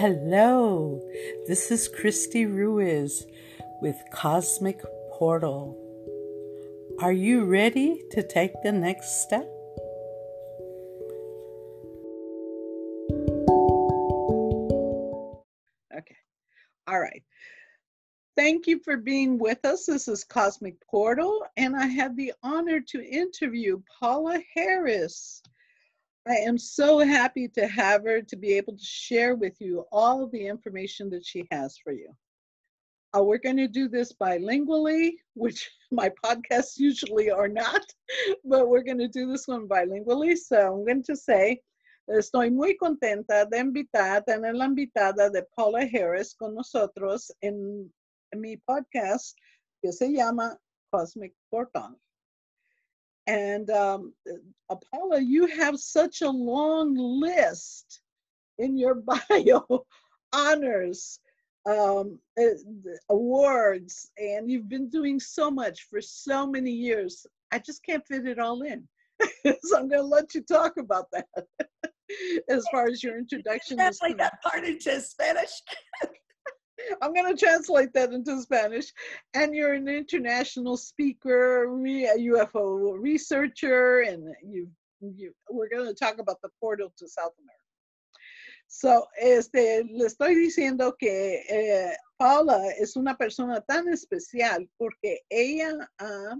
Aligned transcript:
Hello, 0.00 1.02
this 1.48 1.72
is 1.72 1.88
Christy 1.88 2.46
Ruiz 2.46 3.26
with 3.82 4.00
Cosmic 4.12 4.80
Portal. 5.10 5.76
Are 7.00 7.10
you 7.10 7.44
ready 7.44 8.04
to 8.12 8.22
take 8.22 8.52
the 8.62 8.70
next 8.70 9.24
step? 9.24 9.50
Okay, 15.92 16.16
all 16.86 17.00
right. 17.00 17.24
Thank 18.36 18.68
you 18.68 18.78
for 18.84 18.98
being 18.98 19.36
with 19.36 19.64
us. 19.64 19.86
This 19.86 20.06
is 20.06 20.22
Cosmic 20.22 20.76
Portal, 20.86 21.44
and 21.56 21.74
I 21.74 21.86
have 21.86 22.14
the 22.14 22.34
honor 22.44 22.78
to 22.90 23.04
interview 23.04 23.82
Paula 23.98 24.40
Harris. 24.54 25.42
I 26.28 26.34
am 26.34 26.58
so 26.58 26.98
happy 26.98 27.48
to 27.48 27.66
have 27.66 28.04
her 28.04 28.20
to 28.20 28.36
be 28.36 28.52
able 28.52 28.76
to 28.76 28.84
share 28.84 29.34
with 29.34 29.58
you 29.60 29.86
all 29.90 30.26
the 30.26 30.46
information 30.46 31.08
that 31.10 31.24
she 31.24 31.48
has 31.50 31.78
for 31.78 31.92
you. 31.92 32.14
Uh, 33.16 33.24
we're 33.24 33.38
going 33.38 33.56
to 33.56 33.66
do 33.66 33.88
this 33.88 34.12
bilingually, 34.12 35.12
which 35.34 35.70
my 35.90 36.12
podcasts 36.22 36.76
usually 36.76 37.30
are 37.30 37.48
not, 37.48 37.80
but 38.44 38.68
we're 38.68 38.82
going 38.82 38.98
to 38.98 39.08
do 39.08 39.26
this 39.26 39.48
one 39.48 39.66
bilingually. 39.66 40.36
So 40.36 40.74
I'm 40.74 40.84
going 40.84 41.02
to 41.04 41.16
say, 41.16 41.62
estoy 42.10 42.52
muy 42.52 42.76
contenta 42.76 43.48
de 43.50 43.58
invitar, 43.58 44.22
tener 44.26 44.54
la 44.54 44.66
invitada 44.66 45.32
de 45.32 45.44
Paula 45.56 45.86
Harris 45.86 46.34
con 46.34 46.54
nosotros 46.54 47.30
en, 47.42 47.90
mi 48.36 48.58
podcast 48.68 49.34
que 49.82 49.90
se 49.90 50.12
llama 50.12 50.58
Cosmic 50.92 51.32
Portal. 51.50 51.96
And 53.28 53.68
um, 53.70 54.14
Paula, 54.90 55.20
you 55.20 55.46
have 55.46 55.78
such 55.78 56.22
a 56.22 56.30
long 56.30 56.94
list 56.96 58.00
in 58.58 58.76
your 58.76 58.94
bio 59.28 59.84
honors, 60.32 61.20
um, 61.66 62.18
uh, 62.40 62.56
awards, 63.10 64.10
and 64.16 64.50
you've 64.50 64.68
been 64.68 64.88
doing 64.88 65.20
so 65.20 65.50
much 65.50 65.86
for 65.90 66.00
so 66.00 66.46
many 66.46 66.72
years. 66.72 67.26
I 67.52 67.58
just 67.58 67.84
can't 67.84 68.04
fit 68.06 68.26
it 68.26 68.38
all 68.38 68.62
in. 68.62 68.88
so 69.44 69.76
I'm 69.76 69.88
going 69.88 70.00
to 70.00 70.02
let 70.02 70.34
you 70.34 70.42
talk 70.42 70.78
about 70.78 71.06
that 71.12 71.26
as 72.48 72.64
far 72.72 72.86
as 72.86 73.02
your 73.02 73.18
introduction. 73.18 73.76
Translate 73.76 74.16
that 74.16 74.40
part 74.42 74.64
into 74.64 75.00
Spanish. 75.02 75.50
I'm 77.02 77.14
going 77.14 77.34
to 77.34 77.38
translate 77.38 77.92
that 77.94 78.12
into 78.12 78.40
Spanish. 78.40 78.92
And 79.34 79.54
you're 79.54 79.74
an 79.74 79.88
international 79.88 80.76
speaker, 80.76 81.64
a 81.64 82.18
UFO 82.18 82.96
researcher, 82.98 84.00
and 84.00 84.34
you, 84.44 84.68
you 85.00 85.32
we're 85.50 85.68
going 85.68 85.86
to 85.86 85.94
talk 85.94 86.18
about 86.18 86.40
the 86.42 86.50
portal 86.60 86.92
to 86.98 87.08
South 87.08 87.32
America. 87.38 87.58
So, 88.70 89.06
este, 89.18 89.82
le 89.90 90.06
estoy 90.06 90.34
diciendo 90.34 90.94
que 90.98 91.42
eh, 91.48 91.96
Paula 92.18 92.68
es 92.78 92.96
una 92.96 93.16
persona 93.16 93.62
tan 93.62 93.88
especial 93.88 94.68
porque 94.76 95.20
ella 95.30 95.90
ha 95.98 96.36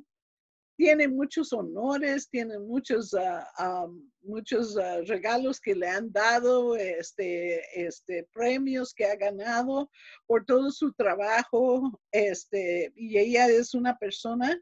tiene 0.79 1.09
muchos 1.09 1.53
honores, 1.53 2.31
tiene 2.31 2.57
muchos, 2.57 3.12
uh, 3.12 3.93
muchos 4.23 4.77
uh, 4.77 5.05
regalos 5.07 5.61
que 5.61 5.75
le 5.75 5.89
han 5.89 6.12
dado, 6.12 6.77
este, 6.77 7.61
este, 7.84 8.29
premios 8.33 8.95
que 8.95 9.05
ha 9.05 9.17
ganado 9.17 9.91
por 10.25 10.45
todo 10.45 10.71
su 10.71 10.93
trabajo. 10.93 12.01
Este, 12.12 12.93
y 12.95 13.19
ella 13.19 13.49
es 13.49 13.75
una 13.75 13.99
persona 13.99 14.56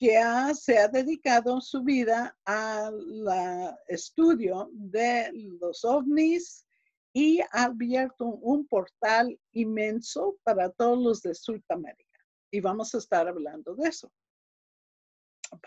que 0.00 0.16
ha, 0.16 0.54
se 0.54 0.78
ha 0.78 0.88
dedicado 0.88 1.60
su 1.60 1.82
vida 1.82 2.34
al 2.46 3.76
estudio 3.88 4.70
de 4.72 5.30
los 5.60 5.84
ovnis 5.84 6.64
y 7.12 7.40
ha 7.40 7.64
abierto 7.64 8.24
un 8.24 8.66
portal 8.66 9.38
inmenso 9.52 10.38
para 10.44 10.70
todos 10.70 10.98
los 10.98 11.20
de 11.20 11.34
Sudamérica. 11.34 12.20
Y 12.50 12.60
vamos 12.60 12.94
a 12.94 12.98
estar 12.98 13.28
hablando 13.28 13.74
de 13.74 13.90
eso. 13.90 14.10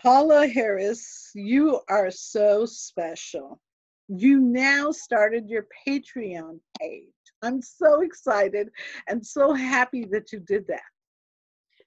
Paula 0.02 0.46
Harris, 0.48 1.30
you 1.34 1.80
are 1.88 2.10
so 2.10 2.66
special. 2.66 3.60
You 4.08 4.40
now 4.40 4.90
started 4.90 5.48
your 5.48 5.66
Patreon 5.86 6.60
page. 6.80 7.08
I'm 7.42 7.62
so 7.62 8.02
excited 8.02 8.70
and 9.08 9.24
so 9.24 9.52
happy 9.52 10.04
that 10.06 10.32
you 10.32 10.40
did 10.40 10.66
that. 10.68 10.80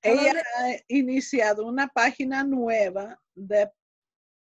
Ella 0.04 0.42
ha 0.56 0.76
iniciado 0.90 1.68
una 1.68 1.90
página 1.96 2.48
nueva 2.48 3.18
de 3.36 3.68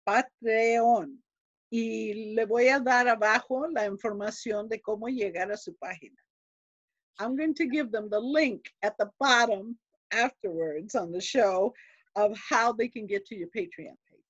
Patreon 0.07 1.17
y 1.71 2.35
le 2.35 2.47
voy 2.47 2.69
a 2.69 2.79
dar 2.79 3.09
abajo 3.09 3.67
la 3.69 3.85
información 3.87 4.69
de 4.69 4.81
cómo 4.81 5.09
llegar 5.09 5.51
a 5.51 5.57
su 5.57 5.75
página. 5.75 6.17
I'm 7.19 7.37
going 7.37 7.55
to 7.55 7.67
give 7.67 7.91
them 7.91 8.09
the 8.09 8.21
link 8.21 8.71
at 8.83 8.97
the 8.99 9.11
bottom 9.19 9.77
afterwards 10.13 10.95
on 10.95 11.11
the 11.11 11.21
show 11.21 11.75
of 12.19 12.37
how 12.51 12.73
they 12.73 12.89
can 12.89 13.07
get 13.07 13.25
to 13.27 13.37
your 13.37 13.49
Patreon 13.57 13.97
page. 14.11 14.29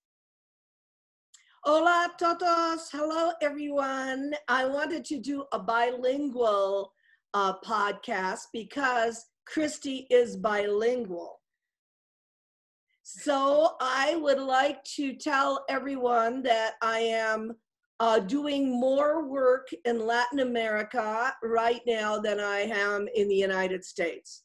Hola 1.64 2.10
todos. 2.18 2.88
Hello, 2.92 3.32
everyone. 3.42 4.32
I 4.48 4.64
wanted 4.66 5.04
to 5.06 5.18
do 5.18 5.44
a 5.52 5.58
bilingual 5.58 6.92
uh, 7.34 7.54
podcast 7.64 8.42
because 8.52 9.26
Christy 9.46 10.06
is 10.10 10.36
bilingual. 10.36 11.40
So 13.02 13.76
I 13.80 14.16
would 14.16 14.38
like 14.38 14.84
to 14.96 15.14
tell 15.14 15.64
everyone 15.70 16.42
that 16.42 16.74
I 16.82 16.98
am 16.98 17.52
uh, 18.00 18.18
doing 18.20 18.70
more 18.78 19.26
work 19.26 19.68
in 19.84 20.06
Latin 20.06 20.40
America 20.40 21.32
right 21.42 21.80
now 21.86 22.18
than 22.18 22.38
I 22.38 22.60
am 22.60 23.08
in 23.14 23.28
the 23.28 23.34
United 23.34 23.84
States. 23.84 24.44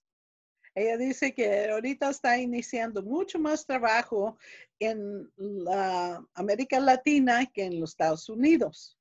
Ella 0.75 0.97
dice 0.97 1.34
que 1.34 1.69
ahorita 1.69 2.09
está 2.09 2.38
iniciando 2.38 3.03
mucho 3.03 3.38
más 3.38 3.66
trabajo 3.66 4.38
en 4.79 5.31
la 5.38 6.25
América 6.34 6.79
Latina 6.79 7.45
que 7.45 7.66
en 7.66 7.79
los 7.79 7.91
Estados 7.91 8.28
Unidos. 8.28 8.97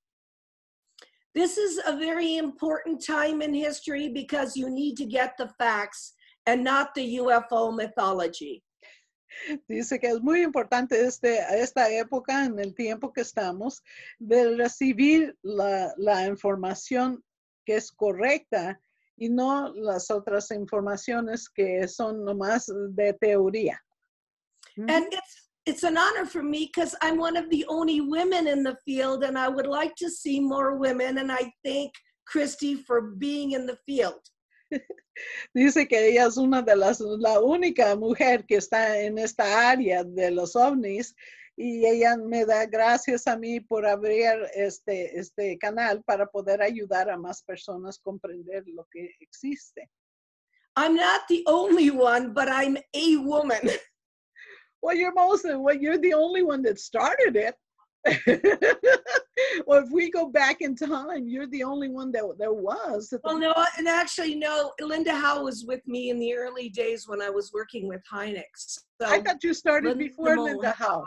This 1.34 1.56
is 1.56 1.80
a 1.86 1.96
very 1.96 2.36
important 2.36 3.00
time 3.02 3.40
in 3.40 3.54
history 3.54 4.10
because 4.10 4.54
you 4.54 4.68
need 4.68 4.96
to 4.98 5.06
get 5.06 5.34
the 5.38 5.48
facts 5.58 6.14
and 6.46 6.62
not 6.62 6.94
the 6.94 7.18
UFO 7.20 7.72
mythology. 7.74 8.62
Dice 9.66 9.98
que 9.98 10.10
es 10.10 10.20
muy 10.20 10.42
importante 10.42 11.00
este, 11.00 11.38
esta 11.58 11.88
época, 11.88 12.44
en 12.44 12.58
el 12.58 12.74
tiempo 12.74 13.10
que 13.14 13.22
estamos, 13.22 13.82
de 14.18 14.56
recibir 14.56 15.34
la, 15.42 15.94
la 15.96 16.26
información 16.26 17.24
que 17.64 17.76
es 17.76 17.90
correcta 17.90 18.78
y 19.16 19.28
no 19.28 19.72
las 19.74 20.10
otras 20.10 20.50
informaciones 20.50 21.48
que 21.48 21.86
son 21.88 22.24
nomás 22.24 22.66
de 22.94 23.12
teoría. 23.14 23.80
Mm-hmm. 24.76 24.90
And 24.90 25.06
it's 25.12 25.42
it's 25.64 25.84
an 25.84 25.96
honor 25.96 26.26
for 26.26 26.42
me 26.42 26.70
because 26.72 26.96
I'm 27.02 27.18
one 27.18 27.36
of 27.36 27.48
the 27.50 27.64
only 27.68 28.00
women 28.00 28.48
in 28.48 28.62
the 28.62 28.76
field, 28.84 29.22
and 29.22 29.38
I 29.38 29.48
would 29.48 29.66
like 29.66 29.94
to 29.96 30.10
see 30.10 30.40
more 30.40 30.76
women. 30.76 31.18
And 31.18 31.30
I 31.30 31.52
thank 31.64 31.92
Christy 32.26 32.74
for 32.74 33.12
being 33.18 33.52
in 33.52 33.66
the 33.66 33.76
field. 33.86 34.20
Dice 35.54 35.86
que 35.86 35.98
ella 35.98 36.26
es 36.26 36.36
una 36.36 36.62
de 36.62 36.74
las, 36.74 37.00
la 37.00 37.40
única 37.40 37.94
mujer 37.96 38.44
que 38.46 38.56
está 38.56 38.98
en 38.98 39.18
esta 39.18 39.70
área 39.70 40.02
de 40.02 40.30
los 40.30 40.56
ovnis 40.56 41.14
y 41.56 41.86
ella 41.86 42.16
me 42.16 42.44
da 42.44 42.66
gracias 42.66 43.26
a 43.26 43.36
mí 43.36 43.60
por 43.60 43.86
abrir 43.86 44.48
este, 44.54 45.18
este 45.18 45.58
canal 45.58 46.02
para 46.04 46.26
poder 46.26 46.62
ayudar 46.62 47.10
a 47.10 47.16
más 47.16 47.42
personas 47.42 47.98
a 47.98 48.02
comprender 48.02 48.64
lo 48.68 48.86
que 48.90 49.14
existe. 49.20 49.88
I'm 50.76 50.94
not 50.94 51.22
the 51.28 51.44
only 51.46 51.90
one, 51.90 52.32
but 52.32 52.48
I'm 52.48 52.76
a 52.94 53.16
woman. 53.18 53.60
Well, 54.84 54.96
you're 54.96 55.14
most, 55.14 55.46
well, 55.46 55.76
you're 55.76 55.98
the 55.98 56.12
only 56.12 56.42
one 56.42 56.60
that 56.62 56.80
started 56.80 57.36
it. 57.36 57.54
well, 59.64 59.84
if 59.84 59.90
we 59.92 60.10
go 60.10 60.28
back 60.28 60.56
in 60.60 60.74
time, 60.74 61.28
you're 61.28 61.46
the 61.46 61.62
only 61.62 61.88
one 61.88 62.10
that 62.10 62.24
there 62.36 62.52
was. 62.52 63.14
Well, 63.22 63.38
no, 63.38 63.54
and 63.78 63.86
actually, 63.86 64.34
no. 64.34 64.72
Linda 64.80 65.14
Howe 65.14 65.44
was 65.44 65.64
with 65.64 65.86
me 65.86 66.10
in 66.10 66.18
the 66.18 66.34
early 66.34 66.68
days 66.68 67.06
when 67.06 67.22
I 67.22 67.30
was 67.30 67.52
working 67.52 67.86
with 67.86 68.02
Hynek. 68.12 68.42
So 68.56 68.80
I 69.06 69.20
thought 69.20 69.44
you 69.44 69.54
started 69.54 69.90
Linda 69.90 70.04
before 70.04 70.36
Linda 70.36 70.72
Howe. 70.72 71.06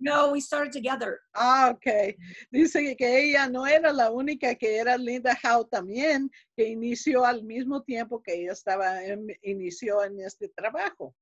No, 0.00 0.30
we 0.30 0.40
started 0.40 0.72
together. 0.72 1.20
Ah, 1.34 1.70
ok. 1.70 2.14
Dice 2.52 2.96
que 2.96 3.18
ella 3.18 3.48
no 3.48 3.64
era 3.64 3.92
la 3.92 4.10
única, 4.10 4.54
que 4.54 4.78
era 4.78 4.96
Linda 4.96 5.36
Howe 5.42 5.68
también, 5.70 6.30
que 6.56 6.68
inició 6.68 7.24
al 7.24 7.42
mismo 7.42 7.82
tiempo 7.82 8.22
que 8.22 8.34
ella 8.34 8.52
estaba, 8.52 9.04
en, 9.04 9.26
inició 9.42 10.04
en 10.04 10.20
este 10.20 10.48
trabajo. 10.56 11.14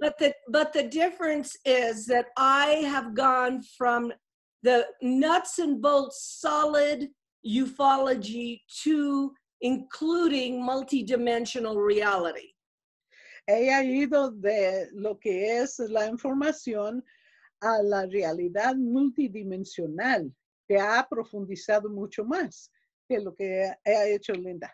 But 0.00 0.18
the 0.18 0.34
but 0.48 0.72
the 0.72 0.82
difference 0.82 1.56
is 1.64 2.04
that 2.06 2.26
I 2.36 2.82
have 2.84 3.14
gone 3.14 3.62
from 3.78 4.12
the 4.64 4.86
nuts 5.00 5.60
and 5.60 5.80
bolts 5.80 6.38
solid 6.40 7.08
ufology 7.46 8.62
to 8.82 9.32
including 9.60 10.60
multidimensional 10.60 11.76
reality. 11.76 12.54
Ella 13.48 13.78
ha 13.78 13.84
ido 13.84 14.30
de 14.32 14.88
lo 14.94 15.14
que 15.14 15.60
es 15.60 15.78
la 15.78 16.08
información 16.08 17.02
a 17.62 17.82
la 17.82 18.06
realidad 18.06 18.74
multidimensional, 18.76 20.30
que 20.68 20.78
ha 20.78 21.06
profundizado 21.08 21.88
mucho 21.88 22.24
más. 22.24 22.70
que 23.08 23.18
lo 23.20 23.34
que 23.34 23.70
ha 23.84 24.06
hecho 24.06 24.32
Linda. 24.32 24.70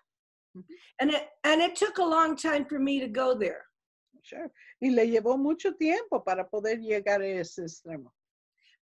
And 1.01 1.11
it 1.11 1.29
and 1.45 1.61
it 1.61 1.77
took 1.77 1.99
a 1.99 2.05
long 2.05 2.37
time 2.37 2.65
for 2.65 2.79
me 2.79 3.01
to 3.01 3.09
go 3.09 3.35
there 3.35 3.65
Sure. 4.23 4.51
Y 4.81 4.91
le 4.91 5.07
llevó 5.07 5.39
mucho 5.39 5.73
tiempo 5.73 6.23
para 6.25 6.45
poder 6.45 6.79
llegar 6.79 7.21
a 7.21 7.27
ese 7.27 7.59
extremo. 7.59 8.13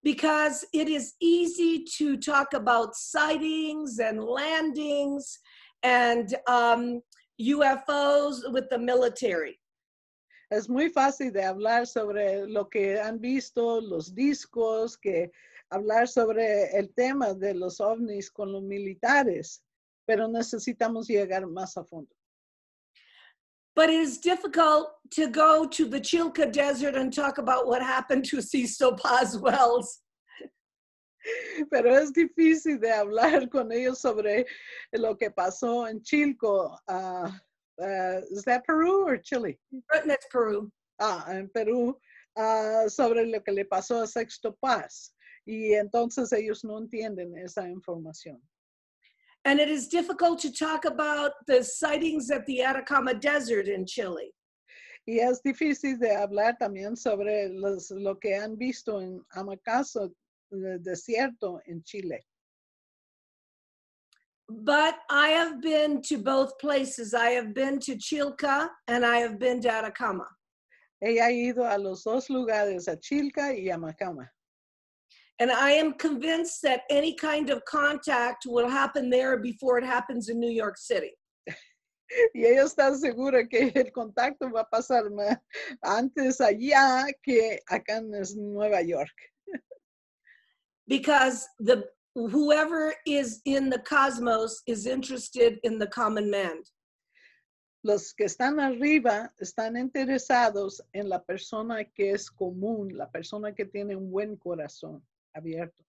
because 0.03 0.65
it 0.71 0.87
is 0.87 1.13
easy 1.19 1.83
to 1.97 2.15
talk 2.17 2.53
about 2.53 2.95
sightings 2.95 3.99
and 3.99 4.23
landings 4.23 5.39
and 5.83 6.35
um, 6.47 7.01
UFOs 7.41 8.51
with 8.53 8.69
the 8.69 8.77
military. 8.77 9.59
Es 10.49 10.69
muy 10.69 10.89
fácil 10.89 11.31
de 11.31 11.43
hablar 11.43 11.87
sobre 11.87 12.47
lo 12.47 12.69
que 12.69 12.99
han 12.99 13.19
visto, 13.19 13.81
los 13.81 14.13
discos, 14.13 14.97
que 14.97 15.31
hablar 15.69 16.07
sobre 16.07 16.77
el 16.77 16.93
tema 16.93 17.33
de 17.33 17.53
los 17.55 17.79
ovnis 17.79 18.29
con 18.29 18.51
los 18.51 18.61
militares, 18.61 19.63
pero 20.05 20.27
necesitamos 20.27 21.07
llegar 21.07 21.47
más 21.47 21.77
a 21.77 21.83
fondo. 21.83 22.15
But 23.75 23.89
it 23.89 23.99
is 23.99 24.17
difficult 24.19 24.87
to 25.11 25.27
go 25.27 25.67
to 25.67 25.89
the 25.89 25.99
Chilca 25.99 26.49
Desert 26.49 26.95
and 26.95 27.11
talk 27.11 27.39
about 27.39 27.67
what 27.67 27.81
happened 27.81 28.23
to 28.25 28.41
Cecil 28.41 28.95
Paz 28.95 29.37
Wells. 29.37 30.01
Pero 31.69 31.93
es 31.93 32.13
difícil 32.13 32.79
de 32.79 32.89
hablar 32.89 33.49
con 33.49 33.71
ellos 33.73 33.99
sobre 33.99 34.45
lo 34.93 35.17
que 35.17 35.29
pasó 35.29 35.89
en 35.89 36.01
Chilco. 36.01 36.77
ah, 36.87 37.37
ah, 37.79 38.21
¿Es 38.31 38.43
that 38.45 38.63
Perú 38.65 39.05
or 39.05 39.21
Chile? 39.21 39.59
That's 40.05 40.27
Peru. 40.31 40.69
Ah, 40.99 41.25
en 41.29 41.49
Perú, 41.49 41.97
ah, 42.37 42.85
sobre 42.87 43.25
lo 43.25 43.41
que 43.43 43.51
le 43.51 43.65
pasó 43.65 44.01
a 44.01 44.07
Sixto 44.07 44.55
Paz. 44.59 45.13
Y 45.45 45.73
entonces 45.73 46.31
ellos 46.33 46.63
no 46.63 46.77
entienden 46.79 47.37
esa 47.37 47.67
información. 47.69 48.41
And 49.43 49.59
it 49.59 49.69
is 49.69 49.87
difficult 49.87 50.39
to 50.41 50.51
talk 50.51 50.85
about 50.85 51.33
the 51.45 51.63
sightings 51.63 52.31
at 52.31 52.45
the 52.47 52.63
Atacama 52.63 53.13
Desert 53.13 53.67
in 53.67 53.85
Chile. 53.85 54.33
Y 55.07 55.19
es 55.19 55.39
difícil 55.43 55.99
de 55.99 56.15
hablar 56.15 56.57
también 56.57 56.95
sobre 56.97 57.49
los- 57.49 57.91
lo 57.91 58.17
que 58.17 58.35
han 58.35 58.57
visto 58.57 58.99
en 58.99 59.23
Amacaso, 59.35 60.11
el 60.51 60.81
desierto 60.81 61.61
en 61.67 61.83
Chile. 61.83 62.25
But 64.47 64.99
I 65.09 65.29
have 65.29 65.61
been 65.61 66.01
to 66.03 66.17
both 66.17 66.57
places. 66.59 67.13
I 67.13 67.31
have 67.31 67.53
been 67.53 67.79
to 67.79 67.95
Chilca 67.95 68.69
and 68.87 69.05
I 69.05 69.17
have 69.17 69.39
been 69.39 69.59
to 69.61 69.71
Atacama. 69.71 70.27
Ella 71.03 71.23
ha 71.23 71.29
ido 71.29 71.63
a 71.63 71.77
los 71.77 72.03
dos 72.03 72.27
lugares, 72.29 72.87
a 72.87 72.95
Chilca 72.97 73.53
y 73.53 73.69
a 73.71 73.77
Macama. 73.77 74.27
And 75.39 75.51
I 75.51 75.71
am 75.71 75.93
convinced 75.93 76.61
that 76.63 76.81
any 76.89 77.13
kind 77.13 77.49
of 77.49 77.63
contact 77.65 78.45
will 78.45 78.69
happen 78.69 79.09
there 79.09 79.37
before 79.37 79.77
it 79.77 79.83
happens 79.83 80.29
in 80.29 80.39
New 80.39 80.51
York 80.51 80.77
City. 80.77 81.13
Y 82.35 82.45
ella 82.45 82.63
está 82.65 82.95
segura 82.95 83.47
que 83.47 83.71
el 83.73 83.91
contacto 83.91 84.47
va 84.53 84.61
a 84.61 84.69
pasar 84.69 85.09
ma- 85.11 85.41
antes 85.83 86.39
allá 86.39 87.07
que 87.23 87.59
acá 87.67 87.97
en 87.97 88.11
Nueva 88.53 88.81
York. 88.83 89.11
Because 90.87 91.47
the 91.59 91.83
whoever 92.15 92.93
is 93.05 93.41
in 93.45 93.69
the 93.69 93.79
cosmos 93.79 94.61
is 94.65 94.85
interested 94.87 95.59
in 95.63 95.77
the 95.77 95.87
common 95.87 96.29
man. 96.29 96.63
Los 97.83 98.13
que 98.13 98.25
están 98.25 98.59
arriba 98.59 99.29
están 99.39 99.75
interesados 99.77 100.81
en 100.93 101.07
la 101.09 101.19
persona 101.19 101.83
que 101.95 102.11
es 102.11 102.29
común, 102.31 102.89
la 102.97 103.07
persona 103.11 103.53
que 103.53 103.65
tiene 103.65 103.95
un 103.95 104.09
buen 104.09 104.37
corazón 104.37 105.01
abierto. 105.35 105.83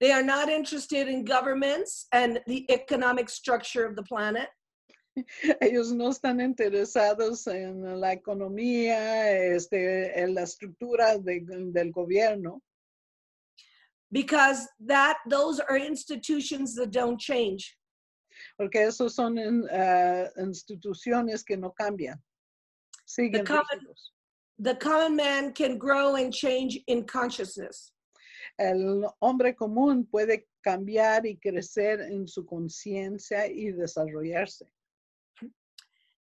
They 0.00 0.10
are 0.12 0.24
not 0.24 0.50
interested 0.50 1.08
in 1.08 1.24
governments 1.24 2.08
and 2.12 2.40
the 2.46 2.66
economic 2.70 3.30
structure 3.30 3.86
of 3.86 3.94
the 3.96 4.02
planet. 4.02 4.48
Ellos 5.62 5.92
no 5.92 6.10
están 6.10 6.40
interesados 6.40 7.46
en 7.46 8.00
la 8.00 8.12
economía, 8.12 9.30
este, 9.54 10.20
en 10.20 10.34
la 10.34 10.42
estructura 10.42 11.16
de- 11.16 11.44
del 11.72 11.92
gobierno, 11.92 12.60
because 14.14 14.60
that 14.78 15.16
those 15.28 15.58
are 15.68 15.76
institutions 15.76 16.74
that 16.76 16.90
don't 16.92 17.20
change 17.20 17.76
porque 18.58 18.76
esos 18.76 19.12
son 19.14 19.36
ah, 19.72 20.28
instituciones 20.38 21.44
que 21.44 21.56
no 21.56 21.72
cambian. 21.80 22.18
Siguen 23.06 23.44
common- 23.44 23.64
rígidos. 23.80 24.10
the 24.58 24.74
common 24.76 25.16
man 25.16 25.52
can 25.52 25.76
grow 25.78 26.14
and 26.16 26.32
change 26.32 26.78
in 26.86 27.04
consciousness 27.04 27.90
El 28.58 29.12
hombre 29.20 29.52
común 29.52 30.06
puede 30.12 30.44
cambiar 30.64 31.24
y 31.26 31.36
crecer 31.44 32.00
en 32.00 32.26
su 32.28 32.44
conciencia 32.44 33.46
y 33.48 33.72
desarrollarse. 33.72 34.62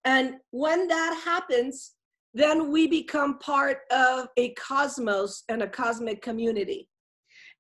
and 0.06 0.36
when 0.52 0.88
that 0.88 1.14
happens 1.24 1.94
then 2.34 2.72
we 2.72 2.88
become 2.88 3.38
part 3.40 3.80
of 3.92 4.28
a 4.38 4.54
cosmos 4.56 5.44
and 5.50 5.62
a 5.62 5.68
cosmic 5.68 6.22
community 6.22 6.90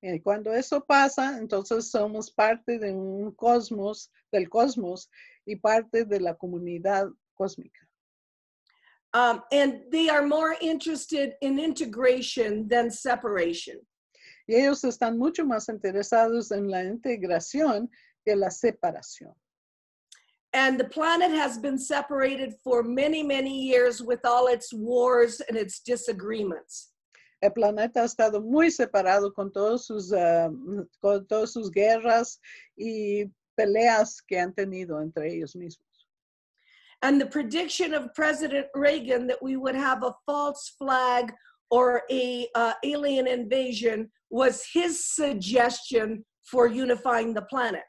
Y 0.05 0.19
cuando 0.19 0.51
eso 0.53 0.81
pasa, 0.85 1.37
entonces 1.37 1.89
somos 1.89 2.29
parte 2.29 2.77
de 2.77 2.91
un 2.91 3.31
cosmos, 3.31 4.11
del 4.33 4.49
cosmos 4.49 5.09
y 5.45 5.55
parte 5.55 6.03
de 6.03 6.19
la 6.19 6.35
comunidad 6.35 7.07
cósmica. 7.33 7.79
um, 9.13 9.41
and 9.51 9.81
they 9.91 10.09
are 10.09 10.25
more 10.25 10.55
interested 10.59 11.35
in 11.41 11.57
integration 11.59 12.67
than 12.67 12.89
separation 12.91 13.79
Y 14.47 14.55
ellos 14.55 14.83
están 14.83 15.17
mucho 15.17 15.45
más 15.45 15.69
interesados 15.69 16.51
en 16.51 16.69
la 16.69 16.83
integración 16.83 17.87
que 18.25 18.35
la 18.35 18.49
separación. 18.49 19.33
and 20.53 20.77
the 20.79 20.83
planet 20.89 21.31
has 21.31 21.57
been 21.59 21.77
separated 21.77 22.53
for 22.63 22.83
many 22.83 23.23
many 23.23 23.57
years 23.57 24.01
with 24.01 24.19
all 24.25 24.47
its 24.47 24.73
wars 24.73 25.41
and 25.47 25.57
its 25.57 25.79
disagreements 25.79 26.92
El 27.43 27.51
planeta 27.51 28.01
ha 28.01 28.05
estado 28.05 28.41
muy 28.41 28.71
separado 28.71 29.33
con 29.33 29.51
todos 29.51 29.85
sus, 29.85 30.13
ah, 30.13 30.49
con 30.99 31.27
todas 31.27 31.51
sus 31.51 31.69
guerras 31.69 32.39
y 32.75 33.25
peleas 33.55 34.21
que 34.21 34.39
han 34.39 34.53
tenido 34.53 35.01
entre 35.01 35.33
ellos 35.33 35.55
mismos. 35.55 35.93
and 37.03 37.19
the 37.19 37.25
prediction 37.25 37.93
of 37.93 38.13
President 38.15 38.67
Reagan 38.73 39.27
that 39.27 39.41
we 39.43 39.57
would 39.57 39.75
have 39.75 40.03
a 40.03 40.15
false 40.25 40.73
flag 40.77 41.33
or 41.69 42.03
a 42.09 42.47
uh, 42.55 42.73
alien 42.83 43.27
invasion 43.27 44.09
was 44.29 44.65
his 44.73 45.05
suggestion 45.05 46.23
for 46.43 46.67
unifying 46.67 47.33
the 47.33 47.41
planet. 47.43 47.83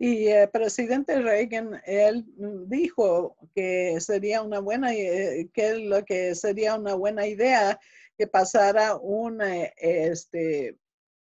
Y 0.00 0.26
el 0.28 0.48
presidente 0.48 1.22
Reagan, 1.22 1.80
él 1.86 2.24
dijo 2.68 3.36
que 3.54 4.00
sería 4.00 4.42
una 4.42 4.60
buena, 4.60 4.92
eh, 4.92 5.48
que 5.54 5.74
lo 5.78 6.02
que 6.02 6.34
sería 6.34 6.74
una 6.74 6.94
buena 6.96 7.24
idea 7.24 7.78
que 8.18 8.26
pasara 8.26 8.96
una, 8.96 9.64
este, 9.76 10.78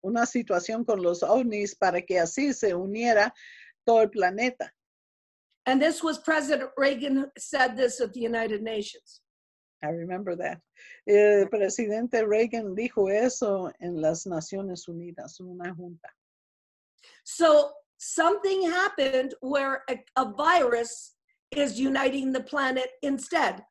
una 0.02 0.26
situación 0.26 0.85
con 0.85 1.02
los 1.02 1.23
ovnis 1.23 1.75
para 1.75 2.02
que 2.02 2.19
así 2.19 2.52
se 2.52 2.75
uniera 2.75 3.35
todo 3.85 4.02
el 4.02 4.11
planeta. 4.11 4.73
And 5.66 5.83
this 5.83 6.02
was 6.02 6.19
President 6.19 6.71
Reagan 6.76 7.31
said 7.37 7.76
this 7.76 8.00
at 8.00 8.12
the 8.12 8.21
United 8.21 8.62
Nations. 8.62 9.21
I 9.83 9.88
remember 9.88 10.37
that. 10.37 10.61
El 11.07 11.49
presidente 11.49 12.25
Reagan 12.25 12.75
dijo 12.75 13.11
eso 13.11 13.71
en 13.81 14.00
las 14.00 14.26
Naciones 14.26 14.88
Unidas, 14.88 15.40
una 15.40 15.75
junta. 15.75 16.09
So 17.25 17.73
something 17.99 18.62
happened 18.62 19.35
where 19.40 19.83
a, 19.90 19.99
a 20.16 20.33
virus 20.33 21.14
is 21.50 21.78
uniting 21.78 22.33
the 22.33 22.43
planet 22.43 22.90
instead. 23.02 23.62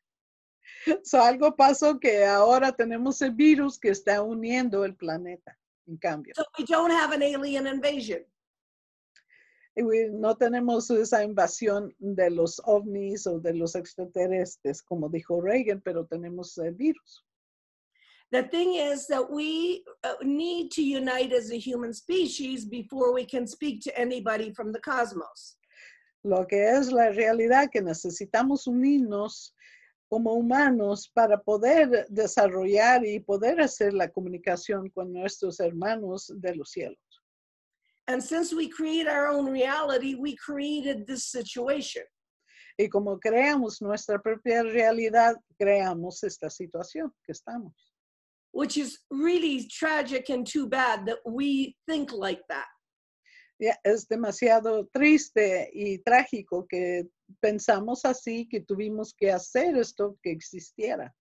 So, 1.03 1.21
algo 1.21 1.55
pasó 1.55 1.99
que 1.99 2.25
ahora 2.25 2.71
tenemos 2.71 3.21
el 3.21 3.31
virus 3.31 3.79
que 3.79 3.89
está 3.89 4.21
uniendo 4.21 4.85
el 4.85 4.95
planeta, 4.95 5.57
en 5.87 5.97
cambio. 5.97 6.33
So 6.35 6.45
we 6.57 6.65
don't 6.65 6.91
have 6.91 7.13
an 7.13 7.21
alien 7.21 7.67
invasion. 7.67 8.23
We- 9.75 10.09
no 10.09 10.35
tenemos 10.35 10.89
esa 10.91 11.23
invasión 11.23 11.93
de 11.99 12.29
los 12.29 12.61
ovnis 12.65 13.27
o 13.27 13.39
de 13.39 13.53
los 13.53 13.75
extraterrestres, 13.75 14.81
como 14.81 15.09
dijo 15.09 15.41
Reagan, 15.41 15.81
pero 15.81 16.05
tenemos 16.05 16.57
el 16.57 16.73
virus. 16.73 17.25
The 18.31 18.43
thing 18.43 18.75
is 18.75 19.07
that 19.07 19.29
we 19.29 19.83
uh, 20.03 20.15
need 20.23 20.71
to 20.71 20.81
unite 20.81 21.31
as 21.31 21.51
a 21.51 21.57
human 21.57 21.93
species 21.93 22.65
before 22.65 23.13
we 23.13 23.25
can 23.25 23.45
speak 23.47 23.81
to 23.83 23.97
anybody 23.97 24.51
from 24.51 24.71
the 24.71 24.79
cosmos. 24.81 25.57
Lo 26.23 26.45
que 26.47 26.69
es 26.69 26.91
la 26.91 27.11
realidad 27.11 27.69
que 27.71 27.81
necesitamos 27.81 28.65
unirnos 28.65 29.54
como 30.09 30.33
humanos 30.33 31.09
para 31.13 31.41
poder 31.41 32.05
desarrollar 32.09 33.05
y 33.05 33.19
poder 33.19 33.61
hacer 33.61 33.93
la 33.93 34.09
comunicación 34.09 34.89
con 34.89 35.11
nuestros 35.11 35.59
hermanos 35.59 36.31
de 36.35 36.55
los 36.55 36.71
cielos. 36.71 36.99
And 38.07 38.21
since 38.21 38.53
we 38.53 38.69
create 38.69 39.07
our 39.07 39.27
own 39.27 39.49
reality, 39.51 40.15
we 40.15 40.35
created 40.35 41.05
this 41.07 41.25
situation. 41.31 42.03
Y 42.77 42.87
como 42.89 43.19
creamos 43.19 43.81
nuestra 43.81 44.19
propia 44.19 44.61
realidad, 44.63 45.35
creamos 45.57 46.23
esta 46.23 46.49
situación 46.49 47.11
que 47.25 47.31
estamos. 47.31 47.73
which 48.55 48.77
is 48.77 48.99
really 49.11 49.67
tragic 49.67 50.29
and 50.29 50.47
too 50.47 50.65
bad 50.65 51.05
that 51.05 51.17
we 51.25 51.75
think 51.87 52.13
like 52.13 52.41
that. 52.47 52.67
Ya, 53.59 53.75
Es 53.83 54.07
demasiado 54.07 54.87
triste 54.93 55.69
y 55.73 55.97
trágico 55.99 56.65
que 56.69 57.05
pensamos 57.41 58.05
así, 58.05 58.47
que 58.49 58.61
tuvimos 58.61 59.13
que 59.13 59.31
hacer 59.31 59.77
esto 59.77 60.17
que 60.21 60.31
existiera. 60.31 61.13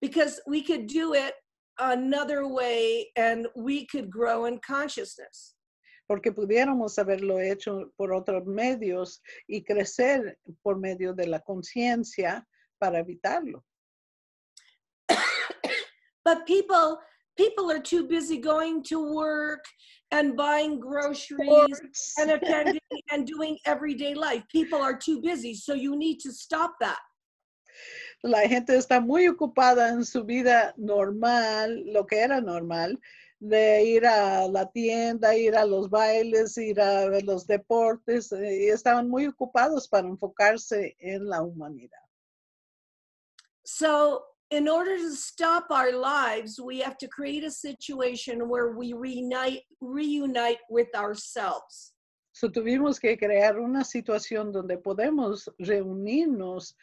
because 0.00 0.40
we 0.46 0.62
could 0.62 0.86
do 0.86 1.14
it 1.14 1.34
another 1.78 2.46
way 2.46 3.10
and 3.16 3.46
we 3.54 3.86
could 3.86 4.10
grow 4.10 4.46
in 4.46 4.58
consciousness. 4.66 5.54
porque 6.10 6.32
pudiéramos 6.32 6.98
haberlo 6.98 7.38
hecho 7.38 7.92
por 7.96 8.12
otros 8.12 8.44
medios 8.44 9.20
y 9.48 9.62
crecer 9.62 10.36
por 10.64 10.76
medio 10.76 11.14
de 11.14 11.26
la 11.28 11.38
conciencia 11.38 12.44
para 12.80 12.98
evitarlo. 12.98 13.62
But 16.24 16.46
people 16.46 16.98
people 17.36 17.70
are 17.70 17.78
too 17.80 18.08
busy 18.08 18.38
going 18.38 18.82
to 18.84 18.98
work 19.14 19.64
and 20.12 20.36
buying 20.36 20.78
groceries 20.80 21.48
Sports. 21.48 22.14
and 22.18 22.30
attending 22.30 22.80
and 23.12 23.26
doing 23.26 23.58
everyday 23.64 24.14
life. 24.14 24.42
People 24.50 24.80
are 24.80 24.96
too 24.96 25.20
busy, 25.20 25.54
so 25.54 25.74
you 25.74 25.96
need 25.96 26.18
to 26.20 26.32
stop 26.32 26.74
that. 26.80 26.98
La 28.22 28.46
gente 28.46 28.76
está 28.76 29.00
muy 29.00 29.28
ocupada 29.28 29.88
en 29.88 30.04
su 30.04 30.24
vida 30.24 30.74
normal, 30.76 31.82
lo 31.86 32.06
que 32.06 32.18
era 32.18 32.40
normal, 32.40 32.98
de 33.38 33.82
ir 33.82 34.06
a 34.06 34.46
la 34.46 34.70
tienda, 34.70 35.34
ir 35.34 35.56
a 35.56 35.64
los 35.64 35.88
bailes, 35.88 36.58
ir 36.58 36.80
a 36.80 37.06
los 37.22 37.46
deportes, 37.46 38.30
eh, 38.32 38.64
y 38.64 38.68
estaban 38.68 39.08
muy 39.08 39.26
ocupados 39.26 39.88
para 39.88 40.06
enfocarse 40.06 40.96
en 40.98 41.26
la 41.26 41.42
humanidad. 41.42 42.02
So, 43.64 44.29
in 44.50 44.68
order 44.68 44.96
to 44.96 45.14
stop 45.14 45.66
our 45.70 45.92
lives, 45.92 46.60
we 46.60 46.80
have 46.80 46.98
to 46.98 47.08
create 47.08 47.44
a 47.44 47.50
situation 47.50 48.48
where 48.48 48.72
we 48.72 48.92
reunite 48.92 49.62
reunite 49.80 50.58
with 50.68 50.88
ourselves. 50.94 51.92
So, 52.32 52.48
tuvimos 52.48 53.00
que 53.00 53.16
crear 53.16 53.58
una 53.58 53.84
situación 53.84 54.52
donde 54.52 54.78
podemos 54.78 55.48
reunirnos 55.60 56.74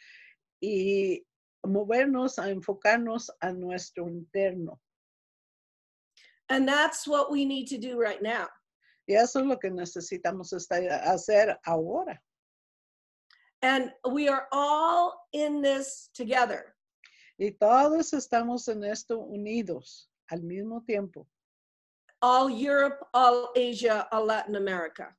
y 0.62 1.22
movernos 1.66 2.38
a 2.38 2.50
enfocarnos 2.50 3.28
a 3.42 3.52
nuestro 3.52 4.08
interno. 4.08 4.78
And 6.48 6.66
that's 6.66 7.06
what 7.06 7.30
we 7.30 7.44
need 7.44 7.66
to 7.68 7.78
do 7.78 7.98
right 7.98 8.22
now. 8.22 8.46
Y 9.06 9.14
eso 9.14 9.40
es 9.40 9.46
lo 9.46 9.56
que 9.56 9.70
necesitamos 9.70 10.52
esta- 10.52 11.02
hacer 11.04 11.56
ahora. 11.66 12.18
And 13.62 13.90
we 14.10 14.28
are 14.28 14.46
all 14.52 15.26
in 15.32 15.60
this 15.60 16.10
together. 16.14 16.74
Y 17.38 17.52
todos 17.52 18.12
estamos 18.12 18.66
en 18.66 18.82
esto 18.82 19.20
unidos 19.20 20.10
al 20.28 20.42
mismo 20.42 20.82
tiempo. 20.82 21.28
All 22.20 22.50
Europe, 22.50 22.98
all 23.12 23.50
Asia, 23.54 24.08
all 24.10 24.26
Latin 24.26 24.56
America. 24.56 25.16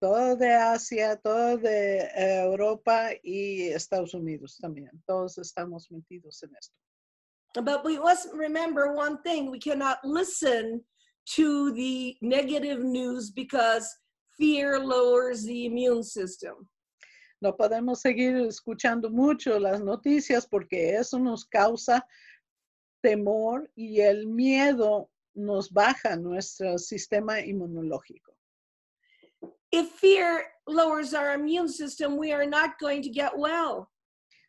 Todo 0.00 0.34
de 0.34 0.54
Asia, 0.54 1.20
todo 1.22 1.58
de 1.58 1.98
eh, 1.98 2.42
Europa 2.42 3.10
y 3.22 3.68
Estados 3.68 4.14
Unidos 4.14 4.56
también. 4.58 4.90
Todos 5.06 5.36
estamos 5.36 5.90
metidos 5.90 6.42
en 6.42 6.52
esto. 6.58 6.74
But 7.62 7.84
we 7.84 7.98
must 7.98 8.28
remember 8.32 8.94
one 8.94 9.18
thing 9.22 9.50
we 9.50 9.58
cannot 9.58 9.98
listen 10.02 10.82
to 11.36 11.72
the 11.74 12.16
negative 12.22 12.82
news 12.82 13.30
because 13.30 13.94
fear 14.38 14.78
lowers 14.78 15.44
the 15.44 15.66
immune 15.66 16.02
system. 16.02 16.66
No 17.40 17.56
podemos 17.56 18.00
seguir 18.00 18.36
escuchando 18.36 19.10
mucho 19.10 19.58
las 19.58 19.80
noticias 19.82 20.46
porque 20.46 20.94
eso 20.96 21.18
nos 21.18 21.44
causa 21.46 22.06
temor 23.02 23.70
y 23.74 24.00
el 24.00 24.26
miedo 24.26 25.10
nos 25.34 25.70
baja 25.72 26.16
nuestro 26.16 26.76
sistema 26.78 27.40
inmunológico. 27.40 28.36
If 29.72 29.92
fear 29.92 30.42
lowers 30.66 31.14
our 31.14 31.32
immune 31.32 31.68
system, 31.68 32.16
we 32.18 32.32
are 32.32 32.46
not 32.46 32.78
going 32.78 33.02
to 33.02 33.08
get 33.10 33.32
well. 33.36 33.88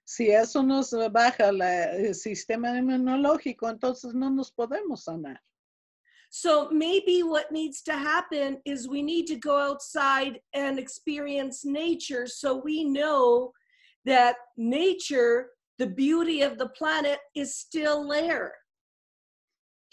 Si 0.03 0.31
eso 0.31 0.62
nos 0.63 0.91
baja 1.12 1.51
la- 1.51 1.91
el 1.95 2.13
sistema 2.15 2.77
inmunológico, 2.77 3.69
entonces 3.69 4.13
no 4.13 4.29
nos 4.29 4.51
podemos 4.51 5.03
sanar. 5.05 5.39
So 6.33 6.69
maybe 6.71 7.23
what 7.23 7.51
needs 7.51 7.81
to 7.83 7.93
happen 7.93 8.61
is 8.63 8.88
we 8.88 9.01
need 9.01 9.27
to 9.27 9.35
go 9.35 9.59
outside 9.59 10.39
and 10.53 10.79
experience 10.79 11.65
nature 11.65 12.25
so 12.25 12.55
we 12.55 12.85
know 12.85 13.51
that 14.05 14.38
nature, 14.55 15.50
the 15.77 15.88
beauty 15.88 16.41
of 16.41 16.57
the 16.57 16.69
planet, 16.69 17.19
is 17.35 17.57
still 17.57 18.07
there. 18.07 18.53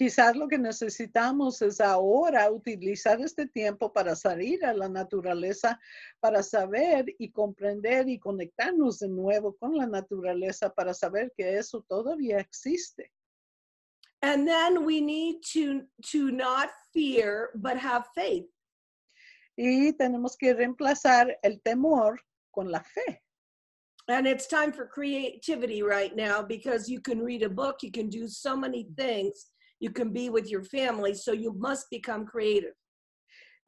Quizás 0.00 0.37
lo 0.37 0.47
que 0.47 0.59
necesitamos 0.59 1.61
es 1.61 1.80
ahora 1.80 2.49
utilizar 2.52 3.21
este 3.21 3.47
tiempo 3.47 3.92
para 3.92 4.14
salir 4.14 4.64
a 4.64 4.73
la 4.73 4.88
naturaleza, 4.88 5.76
para 6.21 6.45
saber 6.45 7.07
y 7.18 7.33
comprender 7.33 8.09
y 8.09 8.21
conectarnos 8.21 9.00
de 9.00 9.09
nuevo 9.09 9.57
con 9.57 9.76
la 9.76 9.88
naturaleza, 9.88 10.73
para 10.73 10.95
saber 10.95 11.33
que 11.37 11.59
eso 11.59 11.85
todavía 11.88 12.38
existe. 12.38 13.11
And 14.23 14.47
then 14.47 14.85
we 14.85 15.01
need 15.01 15.37
to 15.53 15.83
to 16.07 16.31
not 16.31 16.71
fear 16.93 17.51
but 17.55 17.79
have 17.79 18.07
faith. 18.15 18.47
Y 19.57 19.93
tenemos 19.99 20.37
que 20.39 20.55
reemplazar 20.55 21.35
el 21.43 21.59
temor 21.65 22.17
con 22.55 22.71
la 22.71 22.81
fe. 22.81 23.21
And 24.09 24.27
it's 24.27 24.47
time 24.47 24.73
for 24.73 24.87
creativity 24.87 25.83
right 25.83 26.17
now 26.17 26.43
because 26.43 26.89
you 26.89 27.01
can 27.01 27.21
read 27.21 27.43
a 27.43 27.49
book, 27.49 27.83
you 27.83 27.93
can 27.93 28.09
do 28.09 28.27
so 28.27 28.57
many 28.57 28.89
things, 28.97 29.51
you 29.81 29.91
can 29.91 30.13
be 30.13 30.31
with 30.31 30.49
your 30.49 30.65
family, 30.65 31.13
so 31.13 31.33
you 31.33 31.53
must 31.53 31.91
become 31.91 32.25
creative. 32.25 32.73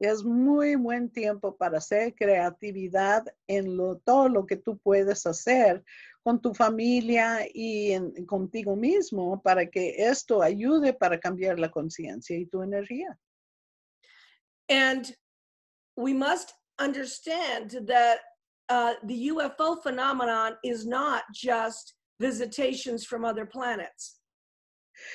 Es 0.01 0.23
muy 0.23 0.75
buen 0.75 1.11
tiempo 1.11 1.55
para 1.55 1.77
hacer 1.77 2.15
creatividad 2.15 3.23
en 3.47 3.77
lo, 3.77 3.97
todo 3.99 4.29
lo 4.29 4.47
que 4.47 4.55
tú 4.57 4.79
puedes 4.79 5.27
hacer 5.27 5.83
con 6.23 6.41
tu 6.41 6.53
familia 6.55 7.47
y 7.53 7.91
en- 7.91 8.25
contigo 8.25 8.75
mismo 8.75 9.41
para 9.43 9.65
que 9.69 9.95
esto 9.97 10.41
ayude 10.41 10.93
para 10.93 11.19
cambiar 11.19 11.59
la 11.59 11.69
conciencia 11.69 12.35
y 12.35 12.47
tu 12.47 12.63
energía. 12.63 13.15
And 14.69 15.15
we 15.95 16.13
must 16.13 16.53
understand 16.79 17.85
that 17.87 18.19
uh, 18.69 18.93
the 19.03 19.29
UFO 19.29 19.81
phenomenon 19.83 20.55
is 20.63 20.85
not 20.85 21.23
just 21.33 21.93
visitations 22.19 23.05
from 23.05 23.23
other 23.25 23.45
planets. 23.45 24.20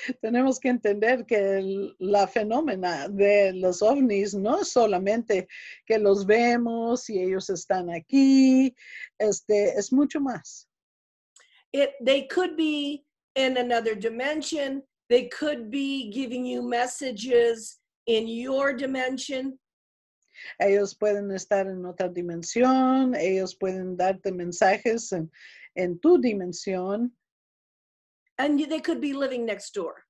Tenemos 0.21 0.59
que 0.59 0.69
entender 0.69 1.25
que 1.25 1.57
el- 1.57 1.95
la 1.99 2.27
fenómena 2.27 3.07
de 3.07 3.53
los 3.53 3.81
ovnis 3.81 4.33
no 4.33 4.61
es 4.61 4.71
solamente 4.71 5.47
que 5.85 5.97
los 5.97 6.25
vemos 6.25 7.09
y 7.09 7.19
ellos 7.21 7.49
están 7.49 7.89
aquí, 7.89 8.75
este, 9.19 9.77
es 9.77 9.91
mucho 9.91 10.19
más. 10.19 10.67
It 11.73 11.91
they 12.03 12.27
could 12.27 12.55
be 12.55 13.05
in 13.35 13.57
another 13.57 13.95
dimension. 13.95 14.83
They 15.09 15.29
could 15.29 15.69
be 15.69 16.11
giving 16.11 16.45
you 16.45 16.61
messages 16.61 17.79
in 18.05 18.27
your 18.27 18.73
dimension. 18.75 19.59
Ellos 20.59 20.95
pueden 20.95 21.31
estar 21.31 21.67
en 21.67 21.83
otra 21.85 22.09
dimensión, 22.09 23.15
ellos 23.15 23.55
pueden 23.55 23.97
darte 23.97 24.31
mensajes 24.31 25.11
en, 25.11 25.31
en 25.75 25.99
tu 25.99 26.19
dimensión 26.19 27.16
and 28.39 28.59
they 28.69 28.79
could 28.79 29.01
be 29.01 29.13
living 29.13 29.45
next 29.45 29.73
door. 29.73 30.03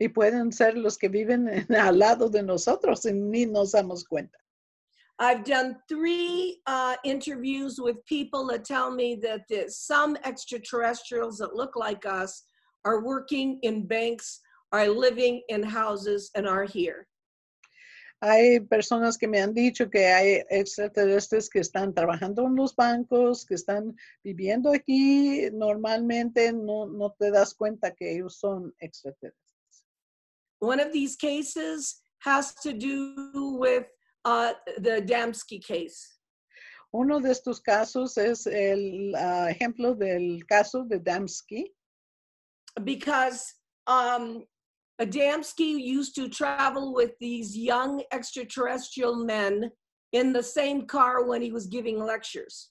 y 0.00 0.08
pueden 0.08 0.52
ser 0.52 0.76
los 0.76 0.96
que 0.96 1.08
viven 1.08 1.48
en- 1.48 1.74
al 1.76 1.98
lado 1.98 2.28
de 2.28 2.42
nosotros 2.42 3.04
y 3.06 3.12
ni 3.12 3.46
nos 3.46 3.72
damos 3.72 4.04
cuenta. 4.04 4.36
I've 5.18 5.44
done 5.44 5.76
three 5.88 6.60
uh, 6.66 6.96
interviews 7.04 7.78
with 7.80 8.04
people 8.06 8.46
that 8.48 8.64
tell 8.64 8.90
me 8.90 9.14
that 9.22 9.42
there's 9.48 9.76
some 9.76 10.16
extraterrestrials 10.24 11.38
that 11.38 11.54
look 11.54 11.76
like 11.76 12.04
us 12.06 12.42
are 12.84 13.04
working 13.04 13.60
in 13.62 13.86
banks, 13.86 14.40
are 14.72 14.88
living 14.88 15.42
in 15.48 15.62
houses, 15.62 16.30
and 16.34 16.48
are 16.48 16.64
here. 16.64 17.06
Hay 18.24 18.60
personas 18.60 19.18
que 19.18 19.26
me 19.26 19.40
han 19.40 19.52
dicho 19.52 19.90
que 19.90 20.06
hay 20.06 20.42
extraterrestres 20.48 21.50
que 21.50 21.58
están 21.58 21.92
trabajando 21.92 22.46
en 22.46 22.54
los 22.54 22.76
bancos, 22.76 23.44
que 23.44 23.54
están 23.54 23.96
viviendo 24.22 24.72
aquí. 24.72 25.50
Normalmente 25.52 26.52
no, 26.52 26.86
no 26.86 27.10
te 27.18 27.32
das 27.32 27.52
cuenta 27.52 27.92
que 27.92 28.14
ellos 28.14 28.38
son 28.38 28.72
extraterrestres. 28.78 29.84
One 30.60 30.80
of 30.80 30.92
these 30.92 31.16
cases 31.16 32.00
has 32.20 32.54
to 32.62 32.72
do 32.72 33.58
with 33.58 33.86
uh, 34.24 34.52
the 34.78 35.00
Damsky 35.00 35.58
case. 35.58 36.20
Uno 36.92 37.18
de 37.18 37.32
estos 37.32 37.60
casos 37.60 38.16
es 38.18 38.46
el 38.46 39.14
ah, 39.16 39.50
ejemplo 39.50 39.96
del 39.96 40.46
caso 40.46 40.84
de 40.84 41.00
Damsky. 41.00 41.74
because 42.84 43.54
um, 43.86 44.44
Adamski 45.00 45.82
used 45.82 46.14
to 46.14 46.28
travel 46.28 46.94
with 46.94 47.12
these 47.20 47.56
young 47.56 48.02
extraterrestrial 48.12 49.16
men 49.24 49.70
in 50.12 50.32
the 50.32 50.42
same 50.42 50.86
car 50.86 51.24
when 51.24 51.40
he 51.40 51.50
was 51.50 51.66
giving 51.66 51.98
lectures. 51.98 52.70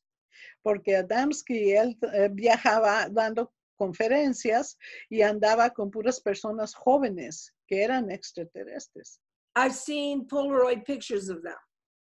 porque 0.63 0.95
Adamski 0.95 1.73
él 1.73 1.97
eh, 2.13 2.29
viajaba 2.31 3.09
dando 3.09 3.51
conferencias 3.77 4.77
y 5.09 5.21
andaba 5.23 5.71
con 5.71 5.89
puras 5.89 6.21
personas 6.21 6.73
jóvenes 6.73 7.53
que 7.67 7.83
eran 7.83 8.11
extraterrestres. 8.11 9.19
I've 9.55 9.75
seen 9.75 10.27
Polaroid 10.27 10.85
pictures 10.85 11.29
of 11.29 11.41
them. 11.41 11.57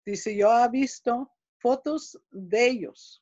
Dice, 0.06 0.34
yo 0.34 0.50
ha 0.50 0.68
visto 0.68 1.30
fotos 1.62 2.16
de 2.30 2.68
ellos. 2.68 3.20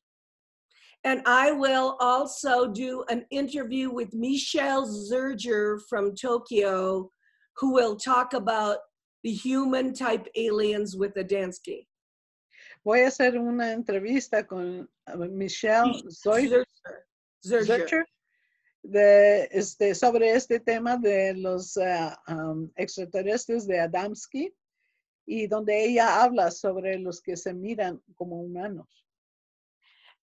And 1.04 1.23
I 1.26 1.50
will 1.50 1.97
also 2.00 2.68
do 2.68 3.04
an 3.09 3.26
interview 3.30 3.90
with 3.90 4.14
Michelle 4.14 4.87
Zirger 4.87 5.80
from 5.88 6.14
Tokyo, 6.14 7.11
who 7.56 7.73
will 7.73 7.97
talk 7.97 8.35
about 8.35 8.78
the 9.25 9.32
human 9.32 9.94
type 9.94 10.28
aliens 10.37 10.97
with 10.97 11.14
Adamski. 11.14 11.87
Voy 12.85 13.00
a 13.04 13.06
hacer 13.09 13.37
una 13.37 13.73
entrevista 13.73 14.47
con 14.47 14.88
uh, 15.12 15.16
Michelle 15.16 16.02
Zoy- 16.09 16.64
Zirger. 17.44 18.04
De, 18.85 19.49
este, 19.52 19.94
sobre 19.94 20.30
este 20.30 20.59
tema 20.59 20.99
de 21.00 21.35
los 21.35 21.76
ah, 21.76 22.18
um, 22.26 22.68
extraterrestres 22.76 23.64
de 23.64 23.78
Adamski 23.78 24.52
y 25.25 25.47
donde 25.47 25.85
ella 25.85 26.21
habla 26.21 26.50
sobre 26.50 26.99
los 26.99 27.21
que 27.21 27.37
se 27.37 27.54
miran 27.54 28.02
como 28.16 28.42
humanos. 28.42 28.88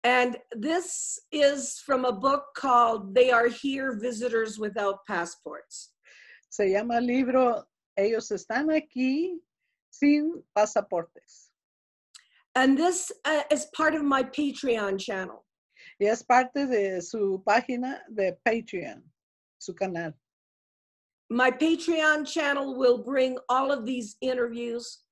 And 0.04 0.38
this 0.54 1.20
is 1.32 1.82
from 1.86 2.06
a 2.06 2.12
book 2.12 2.46
called 2.56 3.14
They 3.14 3.32
Are 3.32 3.48
Here 3.48 4.00
Visitors 4.00 4.58
Without 4.58 5.06
Passports. 5.06 5.92
Se 6.50 6.72
llama 6.72 6.96
el 6.96 7.06
libro 7.06 7.64
Ellos 7.98 8.32
están 8.32 8.70
aquí 8.70 9.40
sin 9.90 10.42
pasaportes. 10.58 11.50
And 12.56 12.78
this 12.78 13.12
uh, 13.26 13.44
is 13.52 13.68
part 13.76 13.94
of 13.94 14.04
my 14.04 14.24
Patreon 14.24 15.00
channel. 15.00 15.46
Y 16.00 16.08
es 16.08 16.24
parte 16.24 16.66
de 16.66 17.02
su 17.02 17.44
página 17.46 18.00
de 18.14 18.38
Patreon, 18.48 19.02
su 19.58 19.74
canal. 19.74 20.14
My 21.30 21.52
Patreon 21.52 22.26
channel 22.26 22.78
will 22.78 23.04
bring 23.04 23.38
all 23.50 23.72
of 23.72 23.86
these 23.86 24.16
interviews 24.22 25.04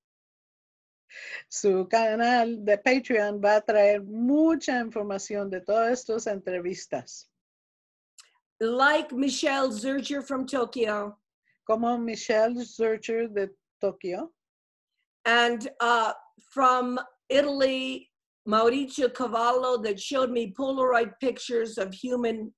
Su 1.50 1.88
canal 1.88 2.64
de 2.66 2.78
Patreon 2.78 3.42
va 3.42 3.58
a 3.58 3.62
traer 3.62 4.04
mucha 4.04 4.80
información 4.80 5.50
de 5.50 5.62
todas 5.62 6.00
estas 6.00 6.28
entrevistas, 6.28 7.30
like 8.60 9.12
Michelle 9.12 9.72
Zirger 9.72 10.22
from 10.22 10.46
Tokyo. 10.46 11.18
Como 11.66 11.98
Michelle 11.98 12.56
Zurcher 12.64 13.28
de 13.28 13.50
Tokio 13.82 14.32
and 15.26 15.70
uh, 15.82 16.14
from 16.40 16.98
Italy, 17.30 18.10
Mauricio 18.48 19.14
Cavallo, 19.14 19.78
that 19.84 20.00
showed 20.00 20.32
me 20.32 20.54
Polaroid 20.58 21.12
pictures 21.20 21.78
of 21.78 21.94
human 21.94 22.54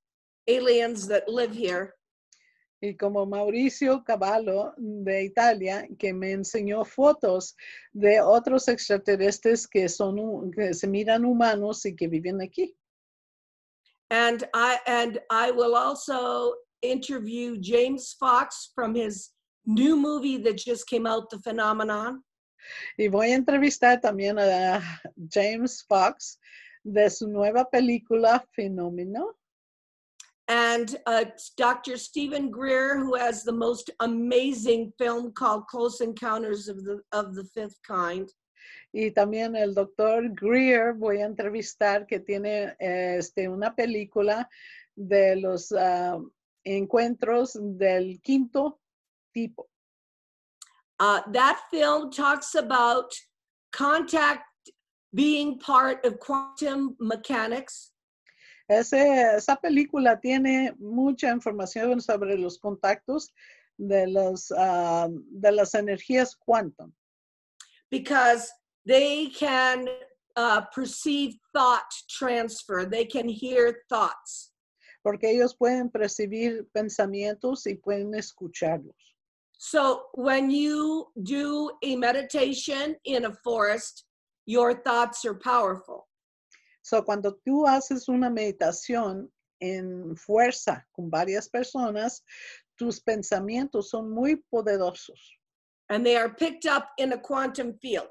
aliens 0.46 1.08
that 1.08 1.28
live 1.28 1.52
here. 1.52 1.94
Y 2.80 2.96
como 2.96 3.26
Mauricio 3.26 4.02
Cavallo 4.04 4.72
de 4.76 5.24
Italia, 5.24 5.86
que 5.98 6.12
me 6.12 6.32
enseñó 6.32 6.84
fotos 6.84 7.54
de 7.92 8.20
otros 8.20 8.68
extraterrestres 8.68 9.68
que, 9.68 9.88
son, 9.88 10.50
que 10.50 10.72
se 10.72 10.86
miran 10.86 11.24
humanos 11.24 11.84
y 11.84 11.94
que 11.94 12.08
viven 12.08 12.40
aquí. 12.40 12.74
And 14.10 14.42
I 14.54 14.78
and 14.86 15.20
I 15.30 15.52
will 15.52 15.76
also 15.76 16.54
interview 16.82 17.56
James 17.60 18.16
Fox 18.18 18.72
from 18.74 18.94
his 18.94 19.30
new 19.66 19.96
movie 19.96 20.38
that 20.38 20.56
just 20.56 20.88
came 20.88 21.06
out, 21.06 21.30
The 21.30 21.38
Phenomenon. 21.38 22.24
Y 22.98 23.08
voy 23.08 23.30
a 23.30 23.36
entrevistar 23.36 24.00
también 24.00 24.38
a 24.38 24.80
James 25.32 25.84
Fox 25.86 26.38
de 26.82 27.08
su 27.08 27.28
nueva 27.28 27.68
película 27.70 28.44
Fenómeno. 28.52 29.36
And 30.50 30.96
uh, 31.06 31.26
Dr. 31.56 31.96
Steven 31.96 32.50
Greer, 32.50 32.98
who 32.98 33.14
has 33.14 33.44
the 33.44 33.52
most 33.52 33.88
amazing 34.00 34.92
film 34.98 35.32
called 35.32 35.68
Close 35.68 36.00
Encounters 36.00 36.66
of 36.66 36.82
the 36.84 37.00
of 37.12 37.36
the 37.36 37.44
Fifth 37.54 37.78
Kind. 37.86 38.28
Y 38.92 39.12
también 39.12 39.54
el 39.56 39.74
doctor 39.74 40.28
Greer 40.34 40.94
voy 40.94 41.18
a 41.18 41.26
entrevistar 41.26 42.04
que 42.04 42.18
tiene 42.18 42.74
este, 42.80 43.48
una 43.48 43.76
película 43.76 44.48
de 44.96 45.36
los 45.36 45.70
ah, 45.70 46.18
encuentros 46.66 47.56
del 47.78 48.20
quinto 48.20 48.80
tipo. 49.32 49.68
Uh, 50.98 51.20
that 51.30 51.60
film 51.70 52.10
talks 52.10 52.56
about 52.56 53.14
contact 53.72 54.42
being 55.14 55.60
part 55.60 56.04
of 56.04 56.18
quantum 56.18 56.96
mechanics, 56.98 57.92
Ese- 58.70 59.36
esa 59.36 59.56
película 59.56 60.20
tiene 60.20 60.72
mucha 60.78 61.30
información 61.30 62.00
sobre 62.00 62.38
los 62.38 62.56
contactos 62.58 63.32
de, 63.76 64.06
los, 64.06 64.52
ah, 64.56 65.08
de 65.10 65.50
las 65.50 65.74
energías 65.74 66.36
quantum, 66.36 66.92
because 67.90 68.48
they 68.86 69.28
can 69.30 69.88
uh, 70.36 70.60
perceive 70.72 71.34
thought 71.52 71.90
transfer. 72.08 72.84
They 72.88 73.04
can 73.06 73.28
hear 73.28 73.82
thoughts. 73.88 74.52
porque 75.02 75.30
ellos 75.30 75.54
pueden 75.56 75.88
percibir 75.90 76.68
pensamientos 76.72 77.66
y 77.66 77.74
pueden 77.74 78.14
escucharlos. 78.14 78.94
So 79.58 80.04
when 80.14 80.50
you 80.50 81.06
do 81.22 81.70
a 81.82 81.96
meditation 81.96 82.96
in 83.04 83.24
a 83.24 83.32
forest, 83.42 84.04
your 84.46 84.74
thoughts 84.82 85.24
are 85.24 85.34
powerful. 85.34 86.06
So, 86.90 87.04
cuando 87.04 87.36
tú 87.44 87.68
haces 87.68 88.08
una 88.08 88.28
meditación 88.28 89.32
en 89.60 90.16
fuerza 90.16 90.84
con 90.90 91.08
varias 91.08 91.48
personas, 91.48 92.24
tus 92.76 93.00
pensamientos 93.00 93.90
son 93.90 94.10
muy 94.10 94.42
poderosos 94.50 95.20
and 95.88 96.04
they 96.04 96.16
are 96.16 96.34
picked 96.34 96.66
up 96.66 96.88
in 96.98 97.12
a 97.12 97.16
quantum 97.18 97.78
field. 97.80 98.10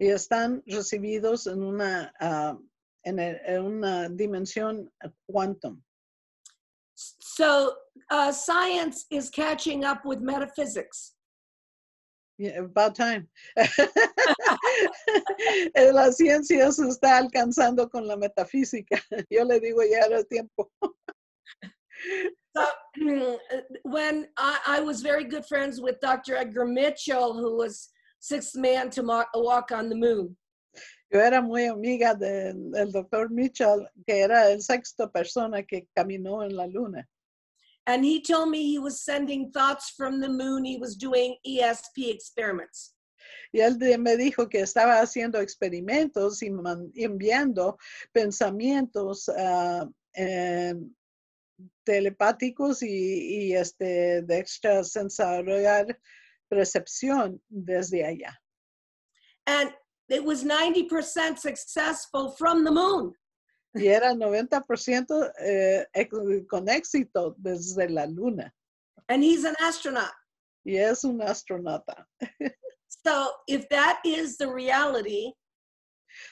y 0.00 0.06
están 0.06 0.62
recibidos 0.66 1.46
en 1.46 1.62
una, 1.62 2.10
ah, 2.18 2.56
en, 3.04 3.18
el- 3.18 3.40
en 3.44 3.62
una 3.62 4.08
dimensión 4.08 4.90
quantum. 5.30 5.82
So 6.94 7.76
uh, 8.10 8.32
science 8.32 9.04
is 9.10 9.28
catching 9.28 9.84
up 9.84 10.06
with 10.06 10.20
metaphysics. 10.22 11.12
Yeah, 12.38 12.60
about 12.60 12.94
time. 12.94 13.28
La 15.92 16.12
ciencia 16.12 16.70
se 16.72 16.88
está 16.88 17.18
alcanzando 17.18 17.88
con 17.88 18.06
la 18.06 18.16
metafísica. 18.16 19.00
Yo 19.30 19.44
le 19.44 19.60
digo 19.60 19.82
ya 19.82 20.06
era 20.06 20.24
tiempo. 20.24 20.70
So, 22.56 22.64
when 23.82 24.28
I, 24.38 24.58
I 24.66 24.80
was 24.80 25.02
very 25.02 25.24
good 25.24 25.44
friends 25.46 25.80
with 25.80 26.00
Dr. 26.00 26.36
Edgar 26.36 26.64
Mitchell, 26.64 27.34
who 27.34 27.56
was 27.56 27.90
sixth 28.20 28.56
man 28.56 28.90
to 28.90 29.02
mar- 29.02 29.28
walk 29.34 29.72
on 29.72 29.88
the 29.88 29.94
moon. 29.96 30.36
Yo 31.12 31.20
era 31.20 31.40
muy 31.40 31.66
amiga 31.66 32.14
de- 32.18 32.52
del 32.72 32.90
doctor 32.92 33.28
Mitchell, 33.28 33.86
que 34.06 34.22
era 34.24 34.50
el 34.50 34.60
sexto 34.60 35.08
persona 35.08 35.62
que 35.62 35.86
caminó 35.96 36.44
en 36.44 36.56
la 36.56 36.66
luna. 36.66 37.04
And 37.86 38.04
he 38.04 38.20
told 38.20 38.50
me 38.50 38.72
he 38.72 38.78
was 38.80 39.00
sending 39.04 39.52
thoughts 39.52 39.90
from 39.96 40.20
the 40.20 40.28
moon. 40.28 40.64
He 40.64 40.76
was 40.76 40.96
doing 40.96 41.36
ESP 41.46 42.10
experiments. 42.10 42.95
Y 43.52 43.60
él 43.60 43.78
de- 43.78 43.98
me 43.98 44.16
dijo 44.16 44.48
que 44.48 44.60
estaba 44.60 45.00
haciendo 45.00 45.40
experimentos 45.40 46.42
y 46.42 46.50
enviando 46.96 47.78
pensamientos 48.12 49.30
em, 50.14 50.94
telepáticos 51.84 52.82
y, 52.82 53.48
y, 53.48 53.54
este, 53.54 54.22
de 54.22 54.38
extrasensorial 54.38 55.98
percepción 56.48 57.40
desde 57.48 58.04
allá. 58.04 58.38
And 59.46 59.72
it 60.08 60.24
was 60.24 60.44
90% 60.44 61.38
successful 61.38 62.30
from 62.36 62.64
the 62.64 62.70
moon. 62.70 63.14
Y 63.74 63.88
era 63.88 64.14
90% 64.14 65.32
eh, 65.38 65.86
con 66.48 66.68
éxito 66.68 67.36
desde 67.38 67.88
la 67.90 68.06
luna. 68.06 68.52
And 69.08 69.22
he's 69.22 69.44
an 69.44 69.54
astronaut. 69.60 70.12
Y 70.64 70.76
es 70.76 71.04
un 71.04 71.20
astronauta. 71.20 72.06
So 73.04 73.30
if 73.48 73.68
that 73.70 74.00
is 74.04 74.36
the 74.36 74.48
reality, 74.52 75.32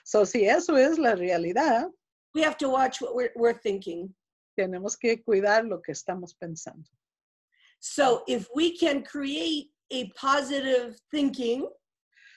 So, 0.04 0.24
si 0.24 0.46
eso 0.48 0.76
es 0.76 0.98
la 0.98 1.14
realidad, 1.14 1.90
we 2.34 2.40
have 2.42 2.56
to 2.58 2.68
watch 2.70 3.00
what 3.02 3.14
we're, 3.14 3.32
we're 3.36 3.52
thinking. 3.58 4.14
tenemos 4.58 4.96
que 4.98 5.22
cuidar 5.22 5.68
lo 5.68 5.80
que 5.82 5.92
estamos 5.92 6.32
pensando. 6.34 6.88
So 7.80 8.22
if 8.26 8.48
we 8.54 8.76
can 8.78 9.02
create 9.02 9.70
a 9.90 10.08
positive 10.16 10.96
thinking, 11.10 11.68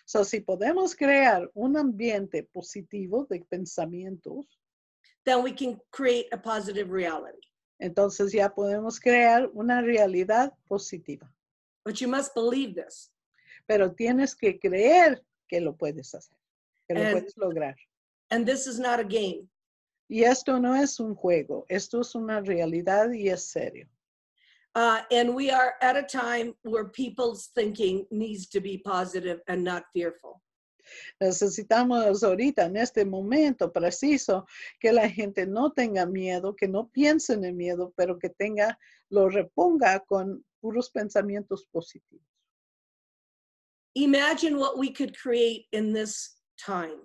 So, 0.06 0.24
si 0.24 0.40
podemos 0.42 0.96
crear 0.96 1.48
un 1.56 1.76
ambiente 1.78 2.44
positivo 2.54 3.28
de 3.30 3.44
pensamientos, 3.52 4.46
then 5.26 5.44
we 5.44 5.52
can 5.52 5.80
create 5.92 6.28
a 6.34 6.38
positive 6.38 6.90
reality. 6.92 7.40
entonces 7.82 8.32
ya 8.34 8.50
podemos 8.50 9.00
crear 9.00 9.50
una 9.54 9.82
realidad 9.82 10.52
positiva. 10.68 11.30
But 11.86 12.02
you 12.02 12.08
must 12.08 12.34
believe 12.34 12.74
this. 12.76 13.10
Pero 13.68 13.94
tienes 13.94 14.36
que 14.36 14.58
creer 14.60 15.24
que 15.48 15.62
lo 15.62 15.76
puedes 15.76 16.16
hacer, 16.16 16.38
que 16.88 16.96
lo 16.96 17.02
And- 17.02 17.12
puedes 17.12 17.38
lograr. 17.38 17.76
And 18.30 18.46
this 18.46 18.68
is 18.68 18.80
not 18.80 19.00
a 19.00 19.04
game. 19.04 19.48
Y 20.10 20.24
esto 20.24 20.60
no 20.60 20.74
es 20.76 21.00
un 21.00 21.16
juego, 21.16 21.66
esto 21.68 22.02
es 22.02 22.16
una 22.16 22.42
realidad 22.42 23.12
y 23.12 23.30
es 23.30 23.52
serio. 23.52 23.88
Uh, 24.76 25.00
and 25.12 25.34
we 25.34 25.50
are 25.50 25.74
at 25.82 25.98
a 25.98 26.04
time 26.04 26.54
where 26.64 26.86
people's 26.86 27.48
thinking 27.56 28.06
needs 28.12 28.48
to 28.48 28.62
be 28.62 28.78
positive 28.78 29.42
and 29.48 29.64
not 29.64 29.84
fearful. 29.94 30.42
Necesitamos 31.20 32.24
ahorita, 32.24 32.66
en 32.66 32.78
este 32.78 33.04
momento 33.04 33.72
preciso, 33.74 34.46
que 34.80 34.94
la 34.94 35.10
gente 35.10 35.46
no 35.46 35.72
tenga 35.72 36.06
miedo, 36.06 36.56
que 36.56 36.68
no 36.68 36.88
piense 36.90 37.34
en 37.34 37.58
miedo, 37.58 37.94
pero 37.98 38.18
que 38.20 38.30
tenga, 38.30 38.78
lo 39.10 39.30
reponga 39.30 40.00
con 40.02 40.46
puros 40.62 40.90
pensamientos 40.90 41.66
positivos. 41.72 42.26
Imagine 44.04 44.58
what 44.60 44.78
we 44.78 44.92
could 44.92 45.18
create 45.18 45.66
in 45.72 45.92
this 45.94 46.38
time. 46.64 47.00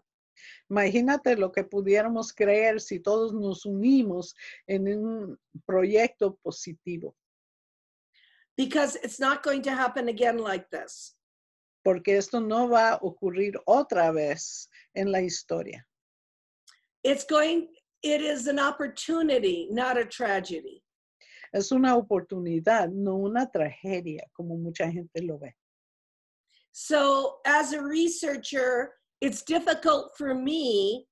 Imagínate 0.70 1.36
lo 1.38 1.50
que 1.50 1.64
pudiéramos 1.64 2.32
creer 2.34 2.80
si 2.80 2.98
todos 2.98 3.32
nos 3.32 3.64
unimos 3.64 4.34
en 4.68 4.88
un 4.88 5.38
proyecto 5.66 6.38
positivo, 6.44 7.14
Because 8.56 8.96
it's 8.96 9.18
not 9.18 9.42
going 9.42 9.62
to 9.62 9.70
happen 9.70 10.08
again 10.08 10.38
like 10.38 10.68
this. 10.70 11.14
porque 11.84 12.16
esto 12.16 12.38
no 12.40 12.68
va 12.68 12.92
a 12.92 12.98
ocurrir 13.02 13.54
otra 13.66 14.12
vez 14.12 14.68
en 14.94 15.10
la 15.10 15.18
historia. 15.20 15.84
It's 17.02 17.24
going, 17.24 17.68
it 18.02 18.20
is 18.20 18.46
an 18.46 18.58
opportunity, 18.60 19.66
not 19.70 19.96
a 19.98 20.04
tragedy. 20.04 20.82
Es 21.52 21.72
una 21.72 21.96
oportunidad, 21.96 22.90
no 22.92 23.16
una 23.16 23.50
tragedia, 23.50 24.24
como 24.32 24.56
mucha 24.56 24.90
gente 24.90 25.22
lo 25.22 25.38
ve. 25.38 25.56
So, 26.72 27.36
as 27.46 27.72
a 27.72 27.82
researcher, 27.82 28.92
it's 29.20 29.42
difficult 29.42 30.12
for 30.16 30.34
me 30.34 31.06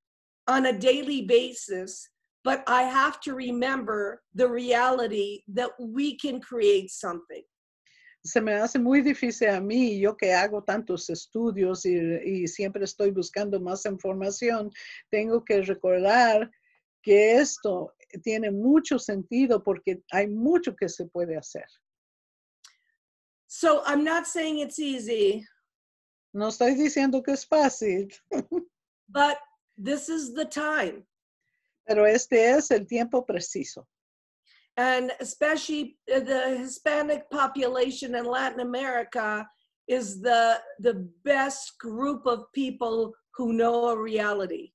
on 0.48 0.66
a 0.66 0.72
daily 0.72 1.22
basis, 1.22 2.08
but 2.44 2.64
I 2.66 2.82
have 2.82 3.20
to 3.20 3.34
remember 3.34 4.22
the 4.34 4.48
reality 4.48 5.42
that 5.48 5.70
we 5.78 6.16
can 6.16 6.40
create 6.40 6.90
something. 6.90 7.42
Se 8.24 8.40
me 8.40 8.52
hace 8.52 8.78
muy 8.78 9.00
difícil 9.02 9.48
a 9.48 9.60
mí, 9.60 9.98
yo 10.00 10.14
que 10.14 10.32
hago 10.32 10.62
tantos 10.62 11.08
estudios 11.08 11.86
y, 11.86 12.42
y 12.42 12.46
siempre 12.46 12.84
estoy 12.84 13.10
buscando 13.10 13.58
más 13.60 13.86
información, 13.86 14.70
tengo 15.10 15.42
que 15.42 15.62
recordar 15.62 16.50
que 17.02 17.36
esto 17.36 17.94
tiene 18.22 18.50
mucho 18.50 18.98
sentido 18.98 19.62
porque 19.62 20.02
hay 20.10 20.26
mucho 20.26 20.74
que 20.76 20.88
se 20.88 21.06
puede 21.06 21.36
hacer. 21.36 21.64
So, 23.52 23.82
I'm 23.84 24.04
not 24.04 24.28
saying 24.28 24.60
it's 24.60 24.78
easy, 24.78 25.44
No 26.32 26.46
estoy 26.48 26.76
diciendo 26.76 27.20
que 27.24 27.32
es 27.34 27.44
fácil, 27.44 28.08
but 29.08 29.38
this 29.76 30.08
is 30.08 30.32
the 30.34 30.44
time. 30.44 31.04
pero 31.84 32.04
este 32.04 32.34
es 32.34 32.70
el 32.70 32.86
tiempo 32.86 33.24
preciso. 33.26 33.84
and 34.76 35.10
especially 35.20 35.98
uh, 36.14 36.20
the 36.20 36.58
Hispanic 36.58 37.28
population 37.30 38.14
in 38.14 38.24
Latin 38.24 38.60
America 38.60 39.44
is 39.88 40.20
the 40.22 40.60
the 40.78 40.94
best 41.24 41.76
group 41.80 42.24
of 42.26 42.44
people 42.54 43.12
who 43.36 43.52
know 43.52 43.88
a 43.88 43.96
reality. 44.00 44.70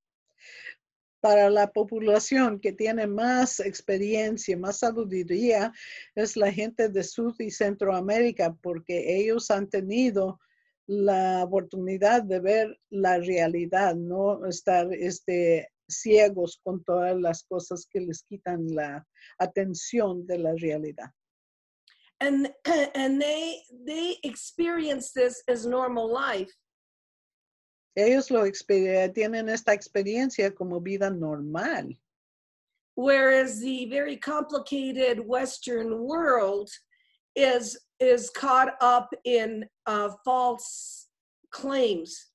Para 1.26 1.50
la 1.50 1.72
población 1.72 2.60
que 2.60 2.72
tiene 2.72 3.08
más 3.08 3.60
experiencia, 3.60 4.56
más 4.56 4.78
sabiduría, 4.78 5.74
es 6.14 6.38
la 6.38 6.52
gente 6.52 6.88
de 6.88 7.04
Sud 7.04 7.34
y 7.40 7.50
Centroamérica, 7.50 8.56
porque 8.62 9.18
ellos 9.18 9.50
han 9.50 9.68
tenido 9.68 10.40
la 10.86 11.44
oportunidad 11.44 12.22
de 12.22 12.40
ver 12.40 12.80
la 12.92 13.18
realidad, 13.18 13.96
no 13.96 14.46
estar 14.46 14.94
este, 14.94 15.68
ciegos 15.90 16.60
con 16.64 16.84
todas 16.84 17.20
las 17.20 17.42
cosas 17.46 17.88
que 17.90 18.02
les 18.02 18.22
quitan 18.22 18.68
la 18.76 19.04
atención 19.40 20.28
de 20.28 20.38
la 20.38 20.54
realidad. 20.54 21.10
And 22.22 22.54
and 22.94 23.20
they 23.20 23.64
they 23.84 24.20
experience 24.22 25.12
this 25.12 25.42
as 25.48 25.66
normal 25.66 26.08
life. 26.08 26.54
Ellos 27.96 28.30
lo 28.30 28.44
tienen 29.14 29.48
esta 29.50 29.74
experiencia 29.74 30.54
como 30.54 30.82
vida 30.82 31.10
normal, 31.10 31.98
Whereas 32.98 33.60
the 33.60 33.88
very 33.90 34.18
complicated 34.18 35.20
Western 35.20 36.04
world 36.06 36.70
is 37.36 37.78
is 38.00 38.30
caught 38.30 38.76
up 38.82 39.10
in 39.26 39.66
uh, 39.86 40.10
false 40.24 41.10
claims. 41.52 42.32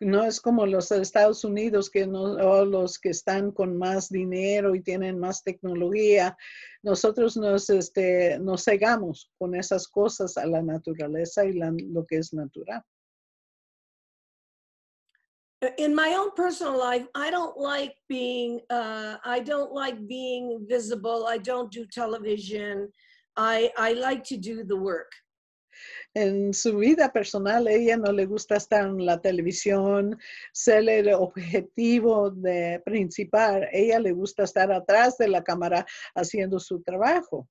No 0.00 0.24
es 0.24 0.38
como 0.40 0.66
los 0.66 0.90
Estados 0.92 1.44
Unidos 1.44 1.88
que 1.90 2.06
no, 2.06 2.34
o 2.36 2.64
los 2.64 2.98
que 2.98 3.10
están 3.10 3.52
con 3.52 3.76
más 3.78 4.10
dinero 4.10 4.74
y 4.74 4.82
tienen 4.82 5.18
más 5.18 5.42
tecnología. 5.42 6.36
Nosotros 6.82 7.36
nos, 7.38 7.70
este, 7.70 8.38
nos 8.38 8.64
cegamos 8.64 9.30
con 9.38 9.54
esas 9.54 9.88
cosas 9.88 10.36
a 10.36 10.44
la 10.46 10.60
naturaleza 10.62 11.44
y 11.46 11.54
la- 11.54 11.72
lo 11.74 12.04
que 12.04 12.18
es 12.18 12.34
natural. 12.34 12.82
In 15.78 15.94
my 15.94 16.14
own 16.18 16.30
personal 16.32 16.78
life 16.78 17.06
i 17.14 17.30
don't 17.30 17.56
like 17.56 17.94
being 18.08 18.60
uh, 18.70 19.16
i 19.24 19.38
don't 19.40 19.72
like 19.72 20.06
being 20.08 20.66
visible 20.68 21.26
i 21.26 21.38
don't 21.38 21.70
do 21.70 21.86
television 21.86 22.88
i 23.36 23.70
i 23.76 23.92
like 23.92 24.24
to 24.24 24.36
do 24.36 24.64
the 24.64 24.76
work 24.76 25.12
En 26.14 26.52
su 26.52 26.76
vida 26.76 27.10
personal, 27.12 27.66
ella 27.66 27.96
no 27.96 28.12
le 28.12 28.26
gusta 28.26 28.56
estar 28.56 28.86
en 28.86 29.06
la 29.06 29.20
televisión, 29.20 30.18
ser 30.52 30.86
el 30.88 31.08
objetivo 31.14 32.30
de 32.30 32.82
principal. 32.84 33.66
Ella 33.72 33.98
le 33.98 34.12
gusta 34.12 34.42
estar 34.44 34.70
atrás 34.70 35.16
de 35.16 35.28
la 35.28 35.42
cámara 35.42 35.86
haciendo 36.14 36.60
su 36.60 36.82
trabajo. 36.82 37.48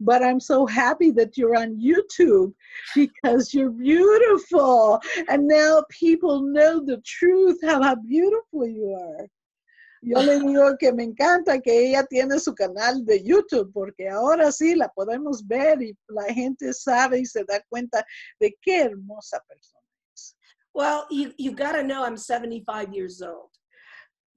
But 0.00 0.22
I'm 0.22 0.40
so 0.40 0.66
happy 0.66 1.10
that 1.12 1.36
you're 1.36 1.56
on 1.56 1.76
YouTube 1.80 2.54
because 2.94 3.52
you're 3.52 3.70
beautiful. 3.70 5.00
And 5.28 5.46
now 5.46 5.84
people 5.90 6.42
know 6.42 6.80
the 6.84 7.02
truth, 7.04 7.58
how, 7.62 7.82
how 7.82 7.96
beautiful 7.96 8.66
you 8.66 8.94
are. 8.98 9.26
Yo 10.02 10.18
le 10.20 10.38
digo 10.40 10.78
que 10.78 10.92
me 10.92 11.04
encanta 11.04 11.62
que 11.62 11.90
ella 11.90 12.06
tiene 12.08 12.38
su 12.40 12.54
canal 12.54 13.04
de 13.04 13.22
YouTube 13.22 13.70
porque 13.74 14.08
ahora 14.08 14.50
sí 14.50 14.74
la 14.74 14.88
podemos 14.88 15.46
ver 15.46 15.82
y 15.82 15.94
la 16.08 16.32
gente 16.32 16.72
sabe 16.72 17.18
y 17.18 17.26
se 17.26 17.44
da 17.44 17.60
cuenta 17.68 18.02
de 18.40 18.56
qué 18.62 18.84
hermosa 18.84 19.38
persona 19.46 19.84
es. 20.14 20.34
well 20.72 21.04
you 21.10 21.34
you 21.36 21.52
got 21.52 21.72
to 21.72 21.82
know 21.82 22.02
i'm 22.02 22.16
75 22.16 22.94
years 22.94 23.20
old 23.20 23.50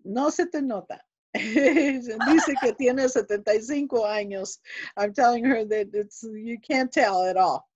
No 0.06 0.30
se 0.30 0.46
te 0.48 0.62
nota. 0.62 1.02
Dice 1.36 2.56
que 2.62 2.74
tiene 2.74 3.10
75 3.10 4.06
años. 4.06 4.60
I'm 4.98 5.14
telling 5.14 5.44
her 5.46 5.66
that 5.66 5.90
it's 5.94 6.24
you 6.24 6.60
can't 6.60 6.92
tell 6.92 7.24
at 7.26 7.38
all. 7.38 7.68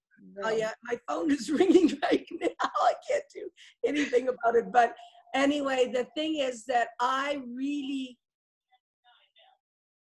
oh 0.44 0.50
yeah 0.52 0.74
my 0.84 0.98
phone 1.08 1.32
is 1.32 1.50
ringing 1.60 1.98
right 2.04 2.26
now. 2.40 2.48
I 2.62 2.94
can't 3.10 3.24
do 3.34 3.50
anything 3.86 4.28
about 4.28 4.56
it. 4.56 4.72
But 4.72 4.96
anyway 5.34 5.92
the 5.94 6.06
thing 6.16 6.38
is 6.38 6.64
that 6.66 6.88
i 7.00 7.40
really 7.54 8.18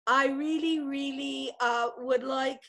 i 0.07 0.27
really 0.27 0.79
really 0.79 1.51
uh, 1.59 1.89
would 1.97 2.23
like 2.23 2.59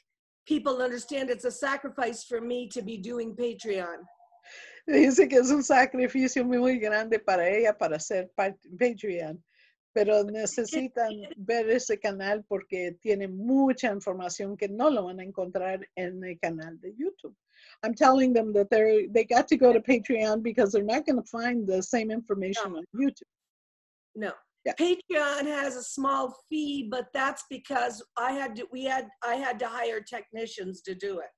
people 0.46 0.78
to 0.78 0.82
understand 0.82 1.28
it's 1.28 1.44
a 1.44 1.50
sacrifice 1.50 2.24
for 2.24 2.40
me 2.40 2.68
to 2.68 2.80
be 2.82 2.96
doing 2.96 3.34
patreon. 3.34 3.98
Dice 4.88 5.28
que 5.28 5.40
es 5.40 5.50
un 5.50 5.62
sacrificio 5.62 6.44
muy 6.44 6.78
grande 6.78 7.18
para 7.18 7.48
ella 7.48 7.76
para 7.76 7.98
ser 7.98 8.28
pa- 8.36 8.54
Patreon, 8.80 9.36
pero 9.96 10.22
necesitan 10.30 11.10
ver 11.38 11.70
ese 11.70 11.98
canal 11.98 12.44
porque 12.44 12.98
tiene 13.00 13.28
mucha 13.28 13.90
información 13.90 14.54
que 14.54 14.68
no 14.68 14.90
lo 14.90 15.04
van 15.04 15.20
a 15.20 15.24
encontrar 15.24 15.88
en 15.96 16.22
el 16.22 16.38
canal 16.38 16.78
de 16.80 16.94
YouTube. 16.94 17.34
I'm 17.82 17.94
telling 17.94 18.34
them 18.34 18.52
that 18.52 18.68
they 18.68 19.08
they 19.10 19.24
got 19.24 19.48
to 19.48 19.56
go 19.56 19.72
to 19.72 19.80
Patreon 19.80 20.42
because 20.42 20.70
they're 20.72 20.84
not 20.84 21.06
going 21.06 21.22
to 21.22 21.28
find 21.30 21.66
the 21.66 21.82
same 21.82 22.10
information 22.10 22.72
No. 22.72 22.78
on 22.78 22.84
YouTube. 22.94 23.32
No. 24.14 24.32
Yeah. 24.66 24.74
Patreon 24.78 25.46
has 25.46 25.76
a 25.76 25.82
small 25.82 26.36
fee, 26.50 26.88
but 26.90 27.06
that's 27.14 27.44
because 27.48 28.04
I 28.18 28.32
had 28.32 28.54
to 28.56 28.66
we 28.70 28.84
had 28.84 29.08
I 29.24 29.36
had 29.36 29.58
to 29.60 29.68
hire 29.68 30.00
technicians 30.02 30.82
to 30.82 30.94
do 30.94 31.20
it. 31.20 31.30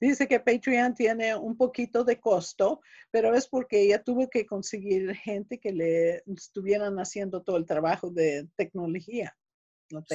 Dice 0.00 0.26
que 0.26 0.40
Patreon 0.40 0.94
tiene 0.94 1.34
un 1.34 1.56
poquito 1.56 2.04
de 2.04 2.20
costo, 2.20 2.80
pero 3.10 3.34
es 3.34 3.48
porque 3.48 3.80
ella 3.82 4.02
tuvo 4.02 4.28
que 4.28 4.46
conseguir 4.46 5.14
gente 5.14 5.58
que 5.58 5.72
le 5.72 6.22
estuvieran 6.26 6.96
haciendo 6.98 7.42
todo 7.42 7.56
el 7.56 7.66
trabajo 7.66 8.10
de 8.10 8.48
tecnología. 8.56 9.36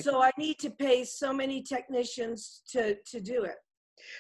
So 0.04 0.22
I 0.22 0.32
need 0.38 0.58
to 0.60 0.70
pay 0.70 1.04
so 1.04 1.34
many 1.34 1.64
technicians 1.64 2.64
to 2.72 2.96
to 3.12 3.20
do 3.20 3.46
it. 3.46 3.58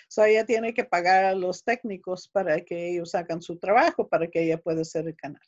So 0.07 0.23
ella 0.23 0.45
tiene 0.45 0.73
que 0.73 0.83
pagar 0.83 1.25
a 1.25 1.35
los 1.35 1.63
técnicos 1.63 2.27
para 2.27 2.61
que 2.61 2.89
ellos 2.89 3.13
hagan 3.13 3.41
su 3.41 3.57
trabajo, 3.57 4.07
para 4.07 4.27
que 4.27 4.43
ella 4.43 4.57
pueda 4.57 4.81
hacer 4.81 5.07
el 5.07 5.15
canal. 5.15 5.41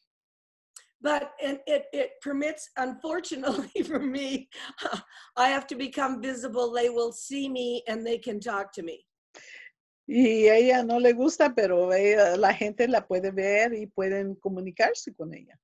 But 1.02 1.34
and 1.44 1.60
it 1.68 1.88
it 1.92 2.22
permits 2.22 2.70
unfortunately 2.78 3.84
for 3.88 4.00
me 4.00 4.50
I 5.38 5.50
have 5.50 5.68
to 5.68 5.76
become 5.76 6.22
visible. 6.22 6.72
They 6.72 6.90
will 6.90 7.12
see 7.12 7.50
me 7.50 7.84
and 7.88 8.06
they 8.06 8.18
can 8.20 8.40
talk 8.40 8.72
to 8.74 8.84
me. 8.84 9.06
Y 10.08 10.48
ella 10.48 10.84
no 10.84 11.00
le 11.00 11.14
gusta, 11.14 11.54
pero 11.56 11.92
ella- 11.94 12.38
la 12.38 12.54
gente 12.54 12.88
la 12.88 13.06
puede 13.08 13.32
ver 13.32 13.74
y 13.74 13.88
pueden 13.88 14.36
comunicarse 14.36 15.14
con 15.14 15.34
ella. 15.34 15.60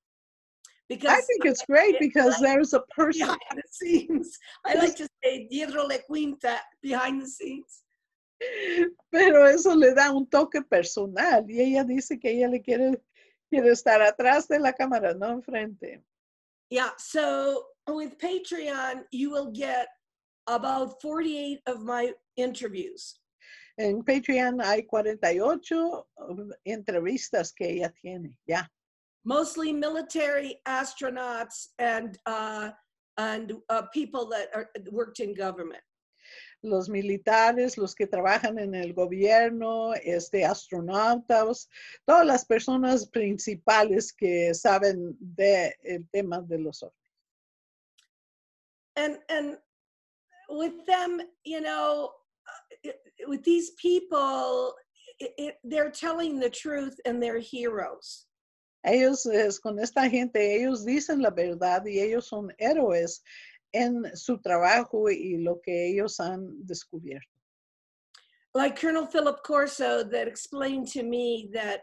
Because 0.90 1.20
I 1.20 1.22
think 1.22 1.46
it's 1.46 1.64
great 1.66 1.98
because 2.00 2.38
there's 2.42 2.74
a 2.74 2.82
person. 2.96 3.28
behind 3.28 3.40
the 3.56 3.64
scenes. 3.72 4.38
I 4.66 4.74
like 4.74 4.96
to 4.98 5.08
say 5.24 5.48
Dietro 5.50 5.88
Le 5.88 6.00
Quinta 6.00 6.60
behind 6.82 7.22
the 7.22 7.28
scenes. 7.28 7.84
Pero 9.12 9.46
eso 9.46 9.76
le 9.76 9.94
da 9.94 10.12
un 10.12 10.28
toque 10.28 10.62
personal 10.64 11.46
y 11.48 11.62
ella 11.62 11.84
dice 11.84 12.20
que 12.20 12.32
ella 12.32 12.48
le 12.50 12.62
quiere 12.62 13.00
Quiere 13.52 13.72
estar 13.72 14.02
atrás 14.02 14.48
de 14.48 14.60
la 14.60 14.72
cámara, 14.72 15.14
no 15.14 15.30
enfrente. 15.30 16.02
Yeah, 16.70 16.92
so 16.98 17.66
with 17.86 18.18
Patreon, 18.18 19.04
you 19.12 19.30
will 19.30 19.52
get 19.52 19.88
about 20.48 21.02
48 21.02 21.60
of 21.68 21.82
my 21.84 22.14
interviews. 22.38 23.20
En 23.82 24.04
Patreon 24.04 24.62
hay 24.62 24.84
48 24.86 26.08
um, 26.18 26.52
entrevistas 26.64 27.54
que 27.54 27.70
ella 27.70 27.94
tiene, 28.02 28.38
ya. 28.46 28.70
mostly 29.24 29.72
military 29.72 30.60
astronauts 30.68 31.70
and 31.80 32.18
uh, 32.26 32.72
and 33.18 33.54
uh, 33.70 33.84
people 33.94 34.26
that 34.30 34.50
are, 34.56 34.70
worked 34.92 35.20
in 35.20 35.34
government. 35.34 35.84
Los 36.64 36.90
militares, 36.90 37.78
los 37.78 37.96
que 37.96 38.06
trabajan 38.06 38.60
en 38.60 38.76
el 38.76 38.94
gobierno, 38.94 39.94
este, 39.94 40.46
astronautas, 40.46 41.68
todas 42.06 42.26
las 42.26 42.46
personas 42.46 43.08
principales 43.08 44.14
que 44.14 44.54
saben 44.54 45.18
del 45.20 45.74
el 45.84 46.08
tema 46.12 46.42
de 46.42 46.60
los 46.60 46.84
ovnis. 46.84 46.96
And 48.96 49.18
and 49.30 49.58
with 50.50 50.86
them, 50.86 51.22
you 51.44 51.62
know, 51.62 52.12
with 53.28 53.44
these 53.44 53.72
people, 53.72 54.74
it, 55.20 55.32
it, 55.38 55.56
they're 55.64 55.92
telling 55.92 56.40
the 56.40 56.50
truth 56.50 56.96
and 57.06 57.22
they're 57.22 57.40
heroes. 57.40 58.26
Ellos, 58.86 59.26
es, 59.28 59.60
con 59.60 59.78
esta 59.78 60.10
gente, 60.10 60.40
ellos 60.40 60.84
dicen 60.84 61.22
la 61.22 61.30
verdad 61.30 61.86
y 61.86 62.00
ellos 62.00 62.28
son 62.28 62.52
héroes 62.60 63.22
en 63.74 64.16
su 64.16 64.38
trabajo 64.40 65.10
y 65.10 65.38
lo 65.38 65.62
que 65.64 65.88
ellos 65.90 66.20
han 66.20 66.66
descubierto. 66.66 67.28
Like 68.54 68.76
Colonel 68.76 69.06
Philip 69.06 69.44
Corso 69.44 70.04
that 70.04 70.28
explained 70.28 70.88
to 70.90 71.04
me 71.04 71.50
that 71.54 71.82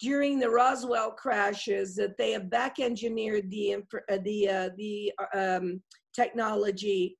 during 0.00 0.38
the 0.38 0.50
Roswell 0.50 1.12
crashes 1.12 1.94
that 1.96 2.16
they 2.16 2.32
have 2.32 2.50
back 2.50 2.80
engineered 2.80 3.50
the 3.50 3.74
uh, 3.74 4.18
the 4.24 4.48
uh, 4.48 4.70
the 4.76 5.12
um, 5.34 5.82
technology. 6.14 7.16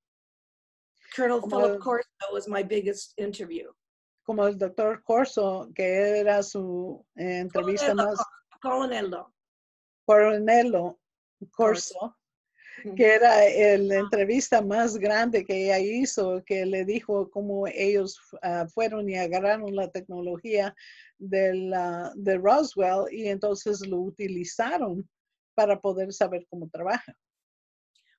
Colonel 1.14 1.40
Como 1.40 1.57
Philip 1.57 1.75
el- 1.75 1.81
Corso 1.81 2.09
was 2.33 2.49
my 2.49 2.62
biggest 2.62 3.18
interview. 3.18 3.73
Como 4.25 4.47
el 4.47 4.59
doctor 4.59 5.03
Corso, 5.05 5.71
que 5.75 6.18
era 6.21 6.42
su 6.42 7.05
eh, 7.16 7.38
entrevista 7.38 7.87
Colonel, 7.94 8.07
más, 8.07 8.25
Colonello. 8.61 9.35
Coronelo 10.07 11.01
Corso, 11.51 12.16
que 12.97 13.14
era 13.14 13.47
el- 13.47 13.88
la 13.88 13.97
entrevista 13.97 14.61
más 14.62 14.97
grande 14.97 15.44
que 15.44 15.64
ella 15.64 15.79
hizo, 15.79 16.42
que 16.44 16.64
le 16.66 16.85
dijo 16.85 17.31
cómo 17.31 17.66
ellos 17.66 18.21
ah, 18.42 18.66
fueron 18.73 19.09
y 19.09 19.16
agarraron 19.16 19.75
la 19.75 19.90
tecnología 19.90 20.75
del, 21.18 21.73
ah, 21.75 22.12
de 22.14 22.37
Roswell 22.38 23.12
y 23.12 23.29
entonces 23.29 23.87
lo 23.87 23.99
utilizaron 23.99 25.09
para 25.55 25.81
poder 25.81 26.12
saber 26.12 26.47
cómo 26.51 26.68
trabaja. 26.68 27.12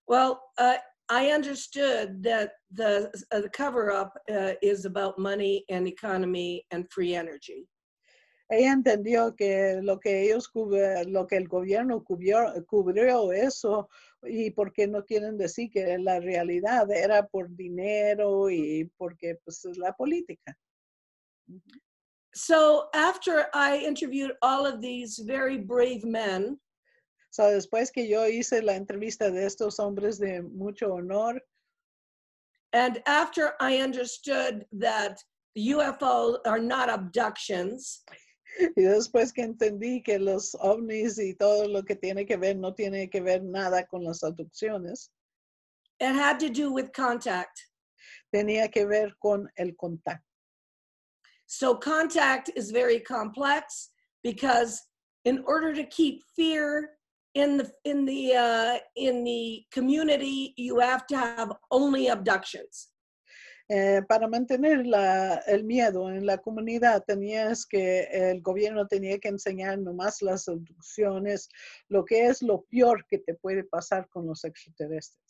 Well, 0.08 0.40
uh, 0.58 0.78
I 1.10 1.32
understood 1.32 2.22
that 2.24 2.52
the, 2.72 3.12
uh, 3.32 3.42
the 3.42 3.50
cover 3.50 3.92
up 3.92 4.14
uh, 4.32 4.54
is 4.62 4.86
about 4.86 5.18
money 5.18 5.66
and 5.70 5.88
economy 5.88 6.66
and 6.72 6.86
free 6.92 7.16
energy. 7.16 7.68
Ella 8.52 8.72
entendió 8.72 9.36
que 9.38 9.80
lo 9.84 10.00
que 10.00 10.24
ellos 10.24 10.50
lo 10.56 11.28
que 11.28 11.38
el 11.38 11.48
gobierno 11.48 12.04
cubrió, 12.04 12.52
cubrió 12.68 13.32
eso 13.32 13.88
y 14.24 14.50
porque 14.50 14.88
no 14.88 15.04
quieren 15.04 15.38
decir 15.38 15.70
que 15.70 15.98
la 16.00 16.20
realidad 16.20 16.90
era 16.92 17.28
por 17.28 17.56
dinero 17.56 18.50
y 18.50 18.90
porque 18.98 19.36
pues 19.44 19.64
es 19.66 19.78
la 19.78 19.94
política. 19.94 20.58
So 22.34 22.90
after 22.96 23.50
I 23.54 23.78
interviewed 23.86 24.32
all 24.42 24.66
of 24.66 24.82
these 24.82 25.20
very 25.20 25.58
brave 25.58 26.04
men, 26.04 26.60
So, 27.32 27.44
después 27.44 27.92
que 27.92 28.08
yo 28.08 28.26
hice 28.28 28.62
la 28.62 28.76
entrevista 28.76 29.30
de 29.30 29.46
estos 29.46 29.80
hombres 29.80 30.18
de 30.20 30.42
mucho 30.42 30.94
honor 30.94 31.42
and 32.74 33.02
after 33.08 33.54
I 33.60 33.78
understood 33.78 34.66
that 34.74 35.24
the 35.56 35.74
UFO 35.74 36.38
are 36.46 36.60
not 36.60 36.90
abductions, 36.90 38.04
y 38.60 38.84
después 38.84 39.34
que 39.34 39.44
entendí 39.44 40.04
que 40.04 40.18
los 40.20 40.56
ovnis 40.56 41.18
y 41.18 41.36
todo 41.38 41.68
lo 41.68 41.84
que 41.84 41.96
tiene 41.96 42.26
que 42.26 42.38
ver 42.38 42.56
no 42.56 42.74
tiene 42.74 43.10
que 43.10 43.22
ver 43.22 43.44
nada 43.44 43.86
con 43.88 44.04
las 44.04 44.24
abducciones, 44.24 45.10
it 46.00 46.14
had 46.14 46.40
to 46.40 46.50
do 46.50 46.72
with 46.72 46.92
contact. 46.94 47.60
tenía 48.34 48.72
que 48.72 48.86
ver 48.86 49.16
con 49.20 49.50
el 49.58 49.76
contacto. 49.76 50.24
So 51.48 51.76
contact 51.76 52.52
is 52.56 52.70
very 52.72 53.00
complex 53.00 53.90
because 54.24 54.80
in 55.26 55.44
order 55.48 55.74
to 55.74 55.84
keep 55.86 56.24
fear 56.36 56.92
in 57.34 57.58
the 57.58 57.72
in 57.84 58.06
the 58.06 58.36
uh, 58.36 58.78
in 58.96 59.24
the 59.24 59.66
community, 59.72 60.54
you 60.58 60.80
have 60.80 61.06
to 61.08 61.18
have 61.18 61.52
only 61.72 62.10
abductions. 62.10 62.90
Eh, 63.72 64.02
para 64.10 64.28
mantener 64.28 64.84
la- 64.84 65.42
el 65.46 65.64
miedo 65.64 66.10
en 66.10 66.26
la 66.26 66.38
comunidad 66.40 67.04
tenías 67.08 67.68
que 67.68 68.08
el 68.12 68.42
gobierno 68.42 68.88
tenía 68.88 69.20
que 69.20 69.30
enseñar 69.30 69.78
nomás 69.78 70.24
las 70.24 70.48
abducciones, 70.48 71.48
lo 71.88 72.04
que 72.04 72.26
es 72.26 72.42
lo 72.42 72.66
peor 72.72 73.06
que 73.08 73.20
te 73.20 73.36
puede 73.36 73.64
pasar 73.64 74.10
con 74.10 74.26
los 74.26 74.44
extraterrestres. 74.44 75.22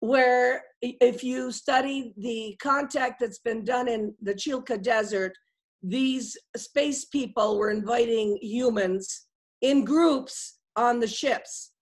Where 0.00 0.64
if 0.80 1.22
you 1.22 1.52
study 1.52 2.12
the 2.16 2.56
contact 2.60 3.20
that's 3.20 3.38
been 3.38 3.64
done 3.64 3.86
in 3.86 4.16
the 4.20 4.34
Chilca 4.34 4.76
Desert, 4.76 5.32
these 5.80 6.36
space 6.56 7.04
people 7.04 7.56
were 7.56 7.70
inviting 7.70 8.36
humans 8.42 9.28
in 9.60 9.84
groups 9.84 10.57
on 10.78 11.00
the 11.00 11.06
ships. 11.06 11.72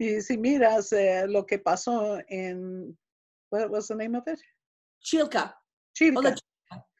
Y 0.00 0.20
si 0.20 0.38
miras 0.38 0.92
eh, 0.92 1.26
lo 1.26 1.44
que 1.44 1.58
pasó 1.58 2.20
en, 2.28 2.96
what 3.50 3.70
was 3.70 3.88
the 3.88 3.94
name 3.94 4.14
of 4.14 4.24
it? 4.26 4.40
Chilca. 5.02 5.54
Chilca. 5.96 6.36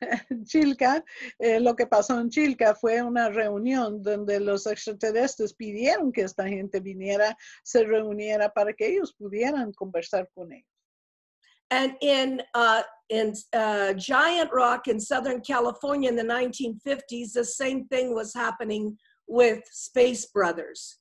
Chilca, 0.45 1.05
eh, 1.39 1.61
lo 1.61 1.75
que 1.75 1.87
pasó 1.87 2.19
en 2.19 2.31
Chilca 2.31 2.75
fue 2.75 3.03
una 3.03 3.29
reunión 3.29 4.03
donde 4.03 4.41
los 4.41 4.67
extraterrestres 4.67 5.55
pidieron 5.55 6.13
que 6.13 6.23
esta 6.23 6.49
gente 6.49 6.81
viniera, 6.81 7.37
se 7.63 7.85
reuniera 7.85 8.49
para 8.49 8.73
que 8.73 8.87
ellos 8.89 9.15
pudieran 9.15 9.73
conversar 9.73 10.29
con 10.35 10.53
ellos. 10.53 10.67
And 11.71 11.97
in 12.01 12.41
uh, 12.55 12.83
in 13.11 13.35
uh, 13.53 13.93
Giant 13.93 14.51
Rock 14.53 14.89
in 14.89 14.99
Southern 14.99 15.43
California 15.43 16.09
in 16.09 16.17
the 16.17 16.23
1950s, 16.23 17.35
the 17.35 17.45
same 17.45 17.87
thing 17.89 18.15
was 18.15 18.33
happening 18.33 18.97
with 19.27 19.63
Space 19.71 20.27
Brothers. 20.27 20.98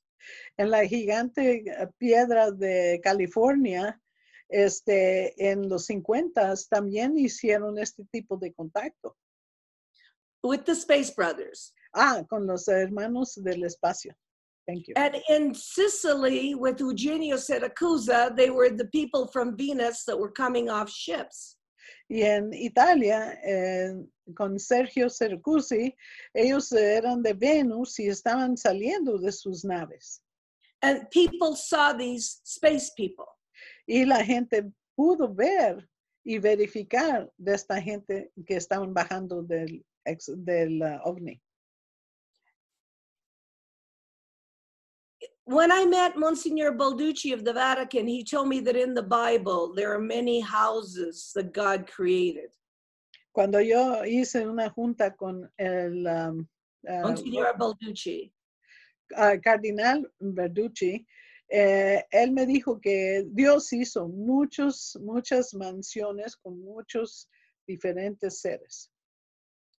En 0.56 0.70
la 0.70 0.84
gigante 0.86 1.64
eh, 1.66 1.88
piedra 1.98 2.50
de 2.50 3.00
California, 3.02 4.00
este, 4.48 5.50
en 5.50 5.68
los 5.68 5.86
50 5.86 6.54
también 6.70 7.18
hicieron 7.18 7.78
este 7.78 8.04
tipo 8.10 8.36
de 8.36 8.52
contacto. 8.52 9.16
With 10.42 10.64
the 10.64 10.72
Space 10.72 11.12
Brothers. 11.14 11.74
Ah, 11.92 12.24
con 12.28 12.46
los 12.46 12.68
hermanos 12.68 13.34
del 13.36 13.64
espacio. 13.64 14.14
Thank 14.66 14.86
you. 14.86 14.94
And 14.96 15.16
in 15.30 15.54
Sicily, 15.54 16.54
with 16.54 16.80
Eugenio 16.80 17.36
Siragusa, 17.36 18.36
they 18.36 18.50
were 18.50 18.68
the 18.68 18.84
people 18.86 19.26
from 19.26 19.56
Venus 19.56 20.04
that 20.04 20.18
were 20.18 20.30
coming 20.30 20.68
off 20.68 20.90
ships. 20.90 21.57
Y 22.08 22.22
en 22.22 22.52
Italia, 22.52 23.38
eh, 23.44 23.94
con 24.34 24.58
Sergio 24.58 25.08
Cercusi, 25.08 25.94
ellos 26.34 26.72
eran 26.72 27.22
de 27.22 27.34
Venus 27.34 27.98
y 27.98 28.08
estaban 28.08 28.56
saliendo 28.56 29.18
de 29.18 29.32
sus 29.32 29.64
naves. 29.64 30.22
And 30.80 31.08
people 31.10 31.56
saw 31.56 31.96
these 31.96 32.40
space 32.44 32.92
people. 32.96 33.26
Y 33.86 34.04
la 34.04 34.24
gente 34.24 34.70
pudo 34.96 35.32
ver 35.34 35.88
y 36.24 36.38
verificar 36.38 37.32
de 37.38 37.54
esta 37.54 37.80
gente 37.80 38.30
que 38.46 38.56
estaban 38.56 38.92
bajando 38.92 39.42
del, 39.42 39.84
ex- 40.04 40.32
del 40.36 40.82
ah, 40.82 41.00
ovni. 41.04 41.40
When 45.48 45.72
I 45.72 45.86
met 45.86 46.18
Monsignor 46.18 46.72
Balducci 46.72 47.32
of 47.32 47.42
the 47.42 47.54
Vatican, 47.54 48.06
he 48.06 48.22
told 48.22 48.48
me 48.48 48.60
that 48.60 48.76
in 48.76 48.92
the 48.92 49.02
Bible 49.02 49.72
there 49.74 49.94
are 49.94 49.98
many 49.98 50.40
houses 50.40 51.32
that 51.34 51.54
God 51.54 51.86
created. 51.86 52.50
Cuando 53.32 53.58
yo 53.58 54.02
hice 54.04 54.46
una 54.46 54.68
junta 54.68 55.10
con 55.18 55.48
el 55.58 56.06
um, 56.06 56.46
ah, 56.86 57.00
Monsignor 57.00 57.54
Balducci. 57.58 58.30
ah, 59.16 59.36
cardenal 59.42 60.04
Verducci, 60.20 61.06
eh, 61.50 62.02
él 62.12 62.32
me 62.32 62.44
dijo 62.44 62.78
que 62.78 63.24
Dios 63.32 63.72
hizo 63.72 64.06
muchos, 64.06 64.98
muchas 65.00 65.54
mansiones 65.54 66.36
con 66.36 66.62
muchos 66.62 67.26
diferentes 67.66 68.42
seres. 68.42 68.90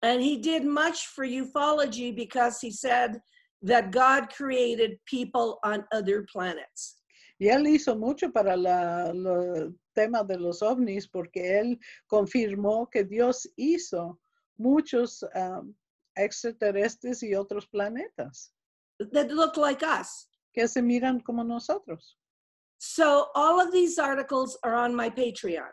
And 0.02 0.20
he 0.20 0.38
did 0.38 0.66
much 0.66 1.06
for 1.06 1.28
ufology 1.28 2.16
because 2.16 2.60
he 2.60 2.72
said 2.72 3.22
that 3.62 3.92
God 3.92 4.30
created 4.30 5.00
people 5.06 5.60
on 5.64 5.86
other 5.92 6.26
planets. 6.32 6.96
Y 7.40 7.48
él 7.48 7.68
hizo 7.68 7.96
mucho 7.96 8.32
para 8.32 8.58
la, 8.58 9.12
el 9.12 9.74
tema 9.96 10.24
de 10.24 10.38
los 10.38 10.62
ovnis 10.62 11.08
porque 11.08 11.60
él 11.60 11.80
confirmó 12.08 12.90
que 12.90 13.04
Dios 13.06 13.48
hizo 13.56 14.20
muchos 14.58 15.24
um, 15.36 15.74
extraterrestres 16.18 17.24
y 17.24 17.34
otros 17.36 17.66
planetas. 17.68 18.52
that 19.14 19.32
look 19.32 19.56
like 19.56 19.82
us. 19.84 20.28
que 20.54 20.68
se 20.68 20.82
miran 20.82 21.20
como 21.22 21.44
nosotros. 21.44 22.18
So 22.80 23.28
all 23.36 23.60
of 23.62 23.72
these 23.72 24.00
articles 24.00 24.58
are 24.64 24.76
on 24.76 24.96
my 24.96 25.10
Patreon. 25.10 25.72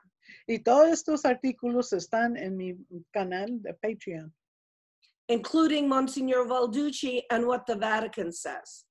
Y 0.49 0.59
todos 0.59 0.89
estos 0.89 1.25
artículos 1.25 1.93
están 1.93 2.37
en 2.37 2.57
mi 2.57 2.75
canal 3.13 3.63
de 3.63 3.75
Patreon, 3.75 4.33
including 5.29 5.89
Monsignor 5.89 6.47
Balducci 6.47 7.23
and 7.31 7.47
what 7.47 7.67
the 7.67 7.77
Vatican 7.77 8.33
says. 8.33 8.87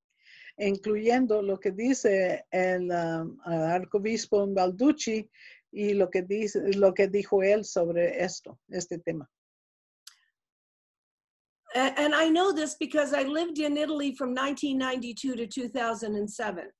incluyendo 0.58 1.42
lo 1.42 1.58
que 1.58 1.70
dice 1.70 2.46
el 2.50 2.90
um, 2.90 3.38
arzobispo 3.44 4.46
Balducci 4.46 5.30
y 5.70 5.94
lo 5.94 6.08
que, 6.08 6.22
dice, 6.22 6.60
lo 6.74 6.94
que 6.94 7.08
dijo 7.08 7.42
él 7.42 7.64
sobre 7.64 8.24
esto, 8.24 8.58
este 8.68 8.98
tema. 8.98 9.28
And 11.74 12.14
I 12.14 12.30
know 12.30 12.52
this 12.52 12.74
because 12.74 13.12
I 13.12 13.24
lived 13.24 13.58
in 13.58 13.76
Italy 13.76 14.14
from 14.14 14.34
1992 14.34 15.36
to 15.36 15.46
2007. 15.46 16.72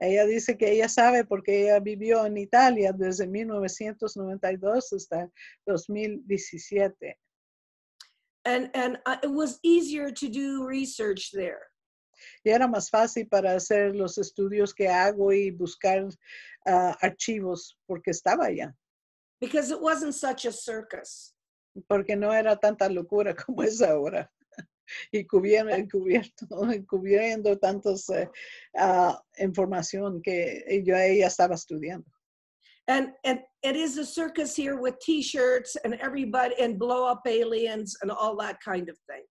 Ella 0.00 0.26
dice 0.26 0.58
que 0.58 0.70
ella 0.70 0.88
sabe 0.88 1.24
porque 1.24 1.62
ella 1.62 1.80
vivió 1.80 2.26
en 2.26 2.36
Italia 2.36 2.92
desde 2.92 3.26
1992 3.26 4.92
hasta 4.92 5.30
2017. 5.66 7.18
And, 8.48 8.70
and 8.74 8.98
I- 9.06 9.18
it 9.22 9.30
was 9.30 9.58
easier 9.62 10.10
to 10.10 10.28
do 10.28 10.64
research 10.66 11.30
there. 11.32 11.60
Y 12.44 12.50
era 12.50 12.66
más 12.66 12.88
fácil 12.90 13.28
para 13.28 13.54
hacer 13.54 13.94
los 13.94 14.16
estudios 14.18 14.74
que 14.74 14.88
hago 14.88 15.32
y 15.32 15.50
buscar 15.50 16.08
ah, 16.66 16.96
archivos 17.02 17.76
porque 17.86 18.10
estaba 18.10 18.46
allá, 18.46 18.72
because 19.40 19.70
it 19.70 19.80
wasn't 19.80 20.14
such 20.14 20.44
a 20.46 20.52
circus. 20.52 21.34
porque 21.88 22.16
no 22.16 22.32
era 22.32 22.56
tanta 22.56 22.88
locura 22.88 23.34
como 23.46 23.62
es 23.62 23.80
ahora. 23.82 24.28
Y 25.12 25.24
cubiendo, 25.26 25.72
cubierto, 25.92 26.46
cubriendo 26.88 27.56
tantos 27.58 28.08
eh, 28.10 28.28
ah, 28.76 29.20
información 29.38 30.20
que 30.22 30.82
yo 30.84 30.96
ella 30.96 31.26
estaba 31.26 31.54
estudiando. 31.54 32.10
And, 32.88 33.12
and 33.24 33.40
it 33.62 33.76
is 33.76 33.98
a 33.98 34.04
circus 34.04 34.56
here 34.56 34.80
with 34.80 34.98
t-shirts 35.00 35.76
and 35.84 35.94
everybody 36.00 36.54
and 36.58 36.78
blow 36.78 37.06
up 37.06 37.20
aliens 37.26 37.96
and 38.00 38.10
all 38.10 38.34
that 38.38 38.58
kind 38.64 38.88
of 38.88 38.96
thing. 39.06 39.24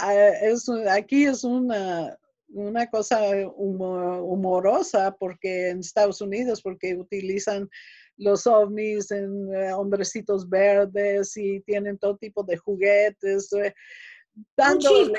Ah, 0.00 0.14
es, 0.14 0.68
aquí 0.68 1.26
es 1.26 1.42
una, 1.44 2.16
una 2.54 2.86
cosa 2.86 3.18
humo- 3.58 4.22
humorosa 4.22 5.16
porque 5.18 5.70
en 5.70 5.80
Estados 5.80 6.20
Unidos, 6.20 6.62
porque 6.62 6.94
utilizan 6.94 7.68
los 8.16 8.46
ovnis 8.46 9.10
en 9.10 9.52
eh, 9.54 9.72
hombrecitos 9.72 10.48
verdes 10.48 11.36
y 11.36 11.60
tienen 11.60 11.98
todo 11.98 12.16
tipo 12.16 12.44
de 12.44 12.56
juguetes, 12.56 13.52
eh, 13.54 13.74
dándole-. 14.56 15.14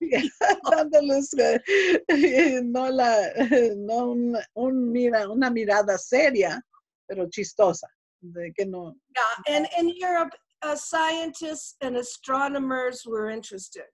dándoles 0.70 1.32
eh, 1.38 2.60
no 2.62 2.90
la 2.90 3.30
no 3.76 4.10
un, 4.12 4.36
un 4.54 4.92
mira 4.92 5.28
una 5.28 5.50
mirada 5.50 5.98
seria 5.98 6.60
pero 7.06 7.28
chistosa 7.28 7.86
de 8.20 8.52
que 8.54 8.64
no 8.66 8.94
Yeah, 9.16 9.56
and 9.56 9.68
in 9.78 9.92
Europe, 9.96 10.32
uh, 10.62 10.76
scientists 10.76 11.76
and 11.80 11.96
astronomers 11.96 13.04
were 13.06 13.30
interested. 13.30 13.86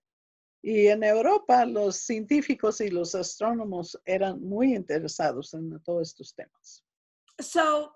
y 0.62 0.88
en 0.88 1.02
Europa 1.02 1.64
los 1.64 1.96
científicos 2.06 2.80
y 2.80 2.90
los 2.90 3.14
astrónomos 3.14 3.96
eran 4.04 4.40
muy 4.42 4.74
interesados 4.74 5.54
en 5.54 5.80
todos 5.84 6.08
estos 6.08 6.34
temas 6.34 6.82
So 7.40 7.90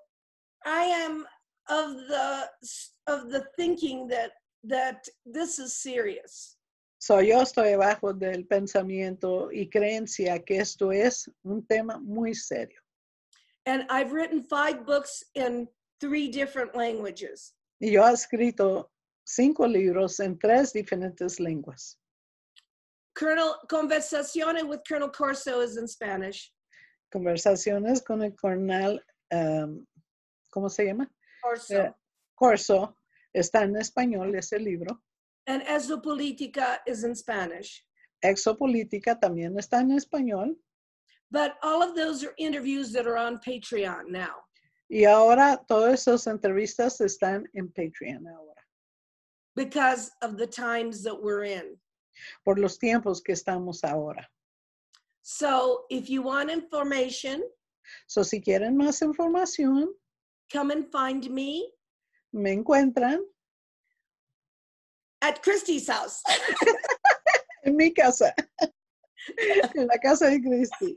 I 0.64 0.84
am 1.04 1.26
of 1.68 1.96
the 2.08 2.48
of 3.06 3.28
the 3.30 3.44
thinking 3.56 4.08
that 4.08 4.32
that 4.64 5.06
this 5.26 5.58
is 5.58 5.76
serious. 5.76 6.56
So 7.04 7.20
yo 7.20 7.42
estoy 7.42 7.74
abajo 7.74 8.14
del 8.14 8.46
pensamiento 8.46 9.52
y 9.52 9.68
creencia 9.68 10.42
que 10.42 10.56
esto 10.56 10.90
es 10.90 11.30
un 11.42 11.66
tema 11.66 11.98
muy 11.98 12.34
serio 12.34 12.80
And 13.66 13.84
I've 13.90 14.12
written 14.12 14.42
five 14.42 14.84
books 14.86 15.22
in 15.34 15.68
three 16.00 16.28
different 16.30 16.74
languages. 16.74 17.54
y 17.80 17.90
yo 17.92 18.02
he 18.06 18.12
escrito 18.12 18.90
cinco 19.26 19.66
libros 19.66 20.18
en 20.20 20.38
tres 20.38 20.72
diferentes 20.72 21.38
lenguas 21.38 21.98
Colonel 23.14 23.54
Conversaciones 23.68 24.64
with 24.64 24.80
Colonel 24.88 25.10
Corso 25.10 25.60
is 25.60 25.76
in 25.76 25.86
Spanish. 25.86 26.52
conversaciones 27.12 28.02
con 28.02 28.22
el 28.22 28.34
coronel 28.34 28.98
um, 29.30 29.84
¿cómo 30.50 30.70
se 30.70 30.86
llama? 30.86 31.06
Corso. 31.42 31.74
Eh, 31.74 31.92
Corso 32.34 32.96
está 33.34 33.64
en 33.64 33.76
español 33.76 34.34
ese 34.34 34.58
libro. 34.58 35.02
And 35.46 35.62
Exopolitica 35.62 36.78
is 36.86 37.04
in 37.04 37.14
Spanish. 37.14 37.84
Exopolítica 38.24 39.18
también 39.20 39.56
está 39.58 39.80
en 39.80 39.90
español. 39.90 40.56
But 41.30 41.56
all 41.62 41.82
of 41.82 41.94
those 41.94 42.24
are 42.24 42.32
interviews 42.38 42.92
that 42.92 43.06
are 43.06 43.16
on 43.18 43.38
Patreon 43.46 44.08
now. 44.08 44.44
Y 44.88 45.04
ahora 45.04 45.60
todas 45.68 46.06
esas 46.06 46.26
entrevistas 46.26 47.00
están 47.00 47.44
en 47.54 47.68
Patreon 47.72 48.26
ahora, 48.28 48.62
because 49.56 50.10
of 50.22 50.36
the 50.36 50.46
times 50.46 51.02
that 51.02 51.14
we're 51.20 51.44
in. 51.44 51.76
por 52.44 52.58
los 52.58 52.78
tiempos 52.78 53.20
que 53.22 53.32
estamos 53.34 53.82
ahora. 53.82 54.28
So 55.22 55.84
if 55.90 56.08
you 56.08 56.22
want 56.22 56.50
information, 56.50 57.42
So, 58.06 58.22
si 58.22 58.40
quieren 58.40 58.76
más 58.76 59.02
información, 59.02 59.88
come 60.50 60.70
and 60.70 60.90
find 60.90 61.28
me 61.30 61.70
me 62.32 62.52
encuentran 62.52 63.20
at 65.24 65.42
Christi's 65.42 65.88
house. 65.88 66.22
en 67.64 67.76
mi 67.76 67.90
casa, 67.92 68.32
en 69.74 69.86
la 69.86 69.98
casa 69.98 70.28
de 70.28 70.40
Cristi. 70.40 70.96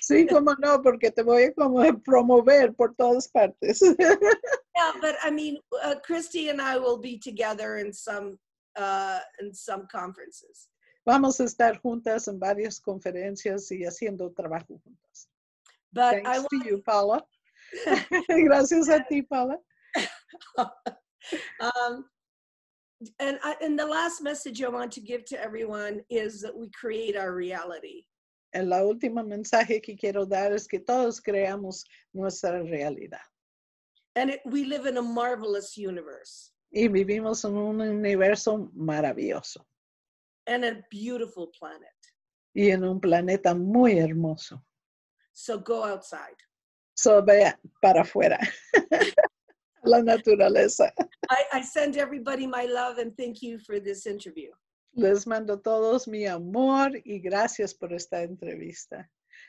Sí, 0.00 0.26
como 0.28 0.54
no, 0.60 0.80
porque 0.80 1.10
te 1.10 1.22
voy 1.22 1.44
a 1.44 1.52
como 1.54 1.80
a 1.80 1.92
promover 2.04 2.72
por 2.74 2.94
todas 2.94 3.28
partes. 3.28 3.80
yeah, 3.98 4.92
but 5.00 5.16
I 5.24 5.30
mean, 5.30 5.58
uh, 5.82 5.96
Christi 6.04 6.50
and 6.50 6.62
I 6.62 6.78
will 6.78 6.98
be 6.98 7.18
together 7.18 7.78
in 7.78 7.92
some 7.92 8.38
uh, 8.76 9.18
in 9.40 9.52
some 9.52 9.88
conferences. 9.90 10.68
Vamos 11.04 11.40
a 11.40 11.44
estar 11.44 11.80
juntas 11.80 12.28
en 12.28 12.38
varias 12.38 12.80
conferencias 12.80 13.70
y 13.72 13.84
haciendo 13.84 14.32
trabajo 14.32 14.80
juntas. 14.84 15.28
But 15.92 16.22
Thanks 16.22 16.28
I 16.28 16.34
to 16.34 16.46
want, 16.52 16.66
you, 16.66 16.82
Paola. 16.86 17.22
Gracias 18.28 18.88
a 18.88 19.04
ti, 19.08 19.22
Paola. 19.22 19.58
um, 20.58 22.04
and 23.20 23.38
I, 23.42 23.54
and 23.62 23.78
the 23.78 23.86
last 23.86 24.22
message 24.22 24.62
I 24.62 24.68
want 24.68 24.92
to 24.92 25.00
give 25.00 25.24
to 25.26 25.40
everyone 25.42 26.00
is 26.10 26.40
that 26.42 26.56
we 26.56 26.68
create 26.70 27.16
our 27.16 27.32
reality. 27.34 28.06
El 28.54 28.66
la 28.70 28.82
última 28.82 29.22
mensaje 29.22 29.82
que 29.82 29.94
quiero 29.96 30.24
dar 30.24 30.52
es 30.52 30.66
que 30.66 30.78
todos 30.80 31.20
creamos 31.20 31.84
nuestra 32.14 32.62
realidad 32.62 33.20
And 34.16 34.30
it, 34.30 34.40
we 34.46 34.64
live 34.64 34.86
in 34.86 34.96
a 34.96 35.02
marvelous 35.02 35.76
universe 35.76 36.50
y 36.72 36.88
vivimos 36.88 37.44
en 37.44 37.56
un 37.56 37.80
universo 37.80 38.70
maravilloso 38.74 39.60
and 40.46 40.64
a 40.64 40.82
beautiful 40.90 41.48
planet. 41.58 41.92
y 42.54 42.70
en 42.70 42.82
un 42.84 42.98
planeta 43.00 43.54
muy 43.54 43.98
hermoso. 43.98 44.64
So 45.32 45.58
go 45.58 45.84
outside. 45.84 46.36
So 46.96 47.22
vea 47.22 47.60
para 47.80 48.00
afuera, 48.02 48.40
la 49.88 50.00
naturaleza. 50.02 50.90
I, 51.30 51.44
I 51.54 51.62
send 51.62 51.96
everybody 51.96 52.46
my 52.46 52.66
love 52.66 52.98
and 52.98 53.16
thank 53.16 53.42
you 53.42 53.58
for 53.58 53.80
this 53.80 54.06
interview. 54.06 54.50
Les 54.94 55.26
mando 55.26 55.56
todos 55.56 56.06
mi 56.06 56.26
amor 56.26 56.90
y 57.04 57.20
gracias 57.20 57.74
por 57.74 57.92
esta 57.92 58.22
entrevista. 58.22 59.08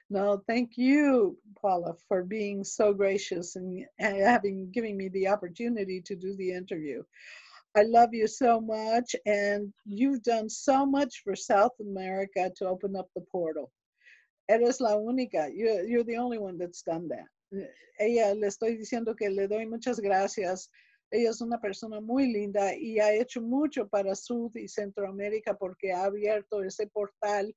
No, 0.10 0.43
thank 0.47 0.78
you, 0.78 1.38
Paola, 1.62 1.93
for 2.08 2.23
being 2.23 2.63
so 2.63 2.94
gracious 2.94 3.56
and 3.56 3.85
having 4.00 4.69
giving 4.71 4.98
me 4.98 5.10
the 5.10 5.27
opportunity 5.27 6.02
to 6.02 6.15
do 6.15 6.35
the 6.35 6.52
interview. 6.52 7.04
I 7.75 7.83
love 7.83 8.13
you 8.13 8.27
so 8.27 8.60
much, 8.60 9.15
and 9.25 9.71
you've 9.85 10.23
done 10.23 10.50
so 10.50 10.85
much 10.85 11.21
for 11.23 11.35
South 11.35 11.73
America 11.79 12.52
to 12.58 12.67
open 12.67 12.96
up 12.96 13.08
the 13.15 13.21
portal. 13.31 13.71
Eres 14.50 14.81
la 14.81 14.96
única. 14.96 15.50
You're, 15.54 15.85
you're 15.85 16.04
the 16.04 16.17
only 16.17 16.40
one 16.40 16.58
that's 16.58 16.81
done 16.81 17.08
that. 17.10 17.27
Ella 17.97 18.33
le 18.33 18.47
estoy 18.47 18.75
diciendo 18.75 19.15
que 19.15 19.29
le 19.29 19.47
doy 19.47 19.65
muchas 19.65 20.00
gracias. 20.00 20.71
Ella 21.12 21.31
es 21.31 21.41
una 21.41 21.60
persona 21.60 22.00
muy 22.00 22.31
linda 22.31 22.75
y 22.75 23.00
ha 23.00 23.12
hecho 23.13 23.41
mucho 23.41 23.87
para 23.87 24.15
Sud 24.15 24.56
y 24.56 24.67
Centroamérica 24.67 25.58
porque 25.58 25.91
ha 25.91 26.04
abierto 26.04 26.63
ese 26.63 26.87
portal 26.87 27.56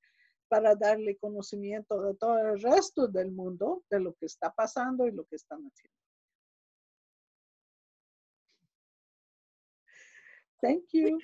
para 0.49 0.74
darle 0.74 1.16
conocimiento 1.18 2.01
de 2.03 2.14
todo 2.14 2.38
el 2.38 2.61
resto 2.61 3.09
del 3.09 3.30
mundo 3.30 3.84
de 3.90 4.01
lo 4.01 4.14
que 4.14 4.26
está 4.26 4.51
pasando 4.51 5.07
y 5.07 5.12
lo 5.12 5.24
que 5.24 5.36
están 5.36 5.61
haciendo. 5.66 5.97
Thank 10.62 10.84
you. 10.93 11.18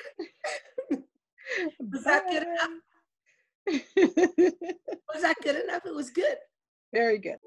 Was 1.78 2.04
that 2.04 2.26
good 2.28 2.42
enough? 2.42 2.82
Bye. 3.66 3.82
Was 5.12 5.22
that 5.22 5.36
good 5.42 5.56
enough? 5.56 5.86
It 5.86 5.94
was 5.94 6.10
good. 6.10 6.38
Very 6.92 7.18
good. 7.18 7.38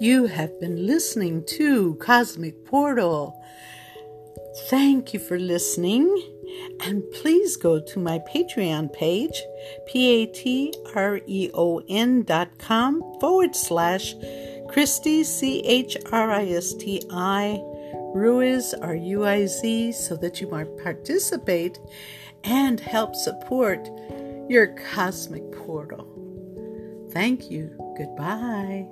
You 0.00 0.28
have 0.28 0.58
been 0.58 0.86
listening 0.86 1.44
to 1.58 1.94
Cosmic 1.96 2.64
Portal. 2.64 3.38
Thank 4.70 5.12
you 5.12 5.20
for 5.20 5.38
listening. 5.38 6.08
And 6.82 7.02
please 7.12 7.58
go 7.58 7.82
to 7.82 7.98
my 7.98 8.18
Patreon 8.20 8.94
page, 8.94 9.42
P 9.86 10.22
A 10.22 10.26
T 10.26 10.72
R 10.94 11.20
E 11.26 11.50
O 11.52 11.82
N 11.86 12.22
dot 12.22 12.56
com 12.56 13.02
forward 13.20 13.54
slash 13.54 14.14
Christi, 14.70 15.22
C 15.22 15.60
H 15.66 15.98
R 16.10 16.30
I 16.30 16.46
S 16.46 16.72
T 16.72 17.02
I, 17.10 17.60
Ruiz, 18.14 18.72
R 18.72 18.94
U 18.94 19.26
I 19.26 19.44
Z, 19.44 19.92
so 19.92 20.16
that 20.16 20.40
you 20.40 20.48
might 20.48 20.78
participate 20.78 21.78
and 22.42 22.80
help 22.80 23.14
support 23.14 23.86
your 24.48 24.74
cosmic 24.94 25.52
portal. 25.52 26.06
Thank 27.12 27.50
you. 27.50 27.76
Goodbye. 27.98 28.88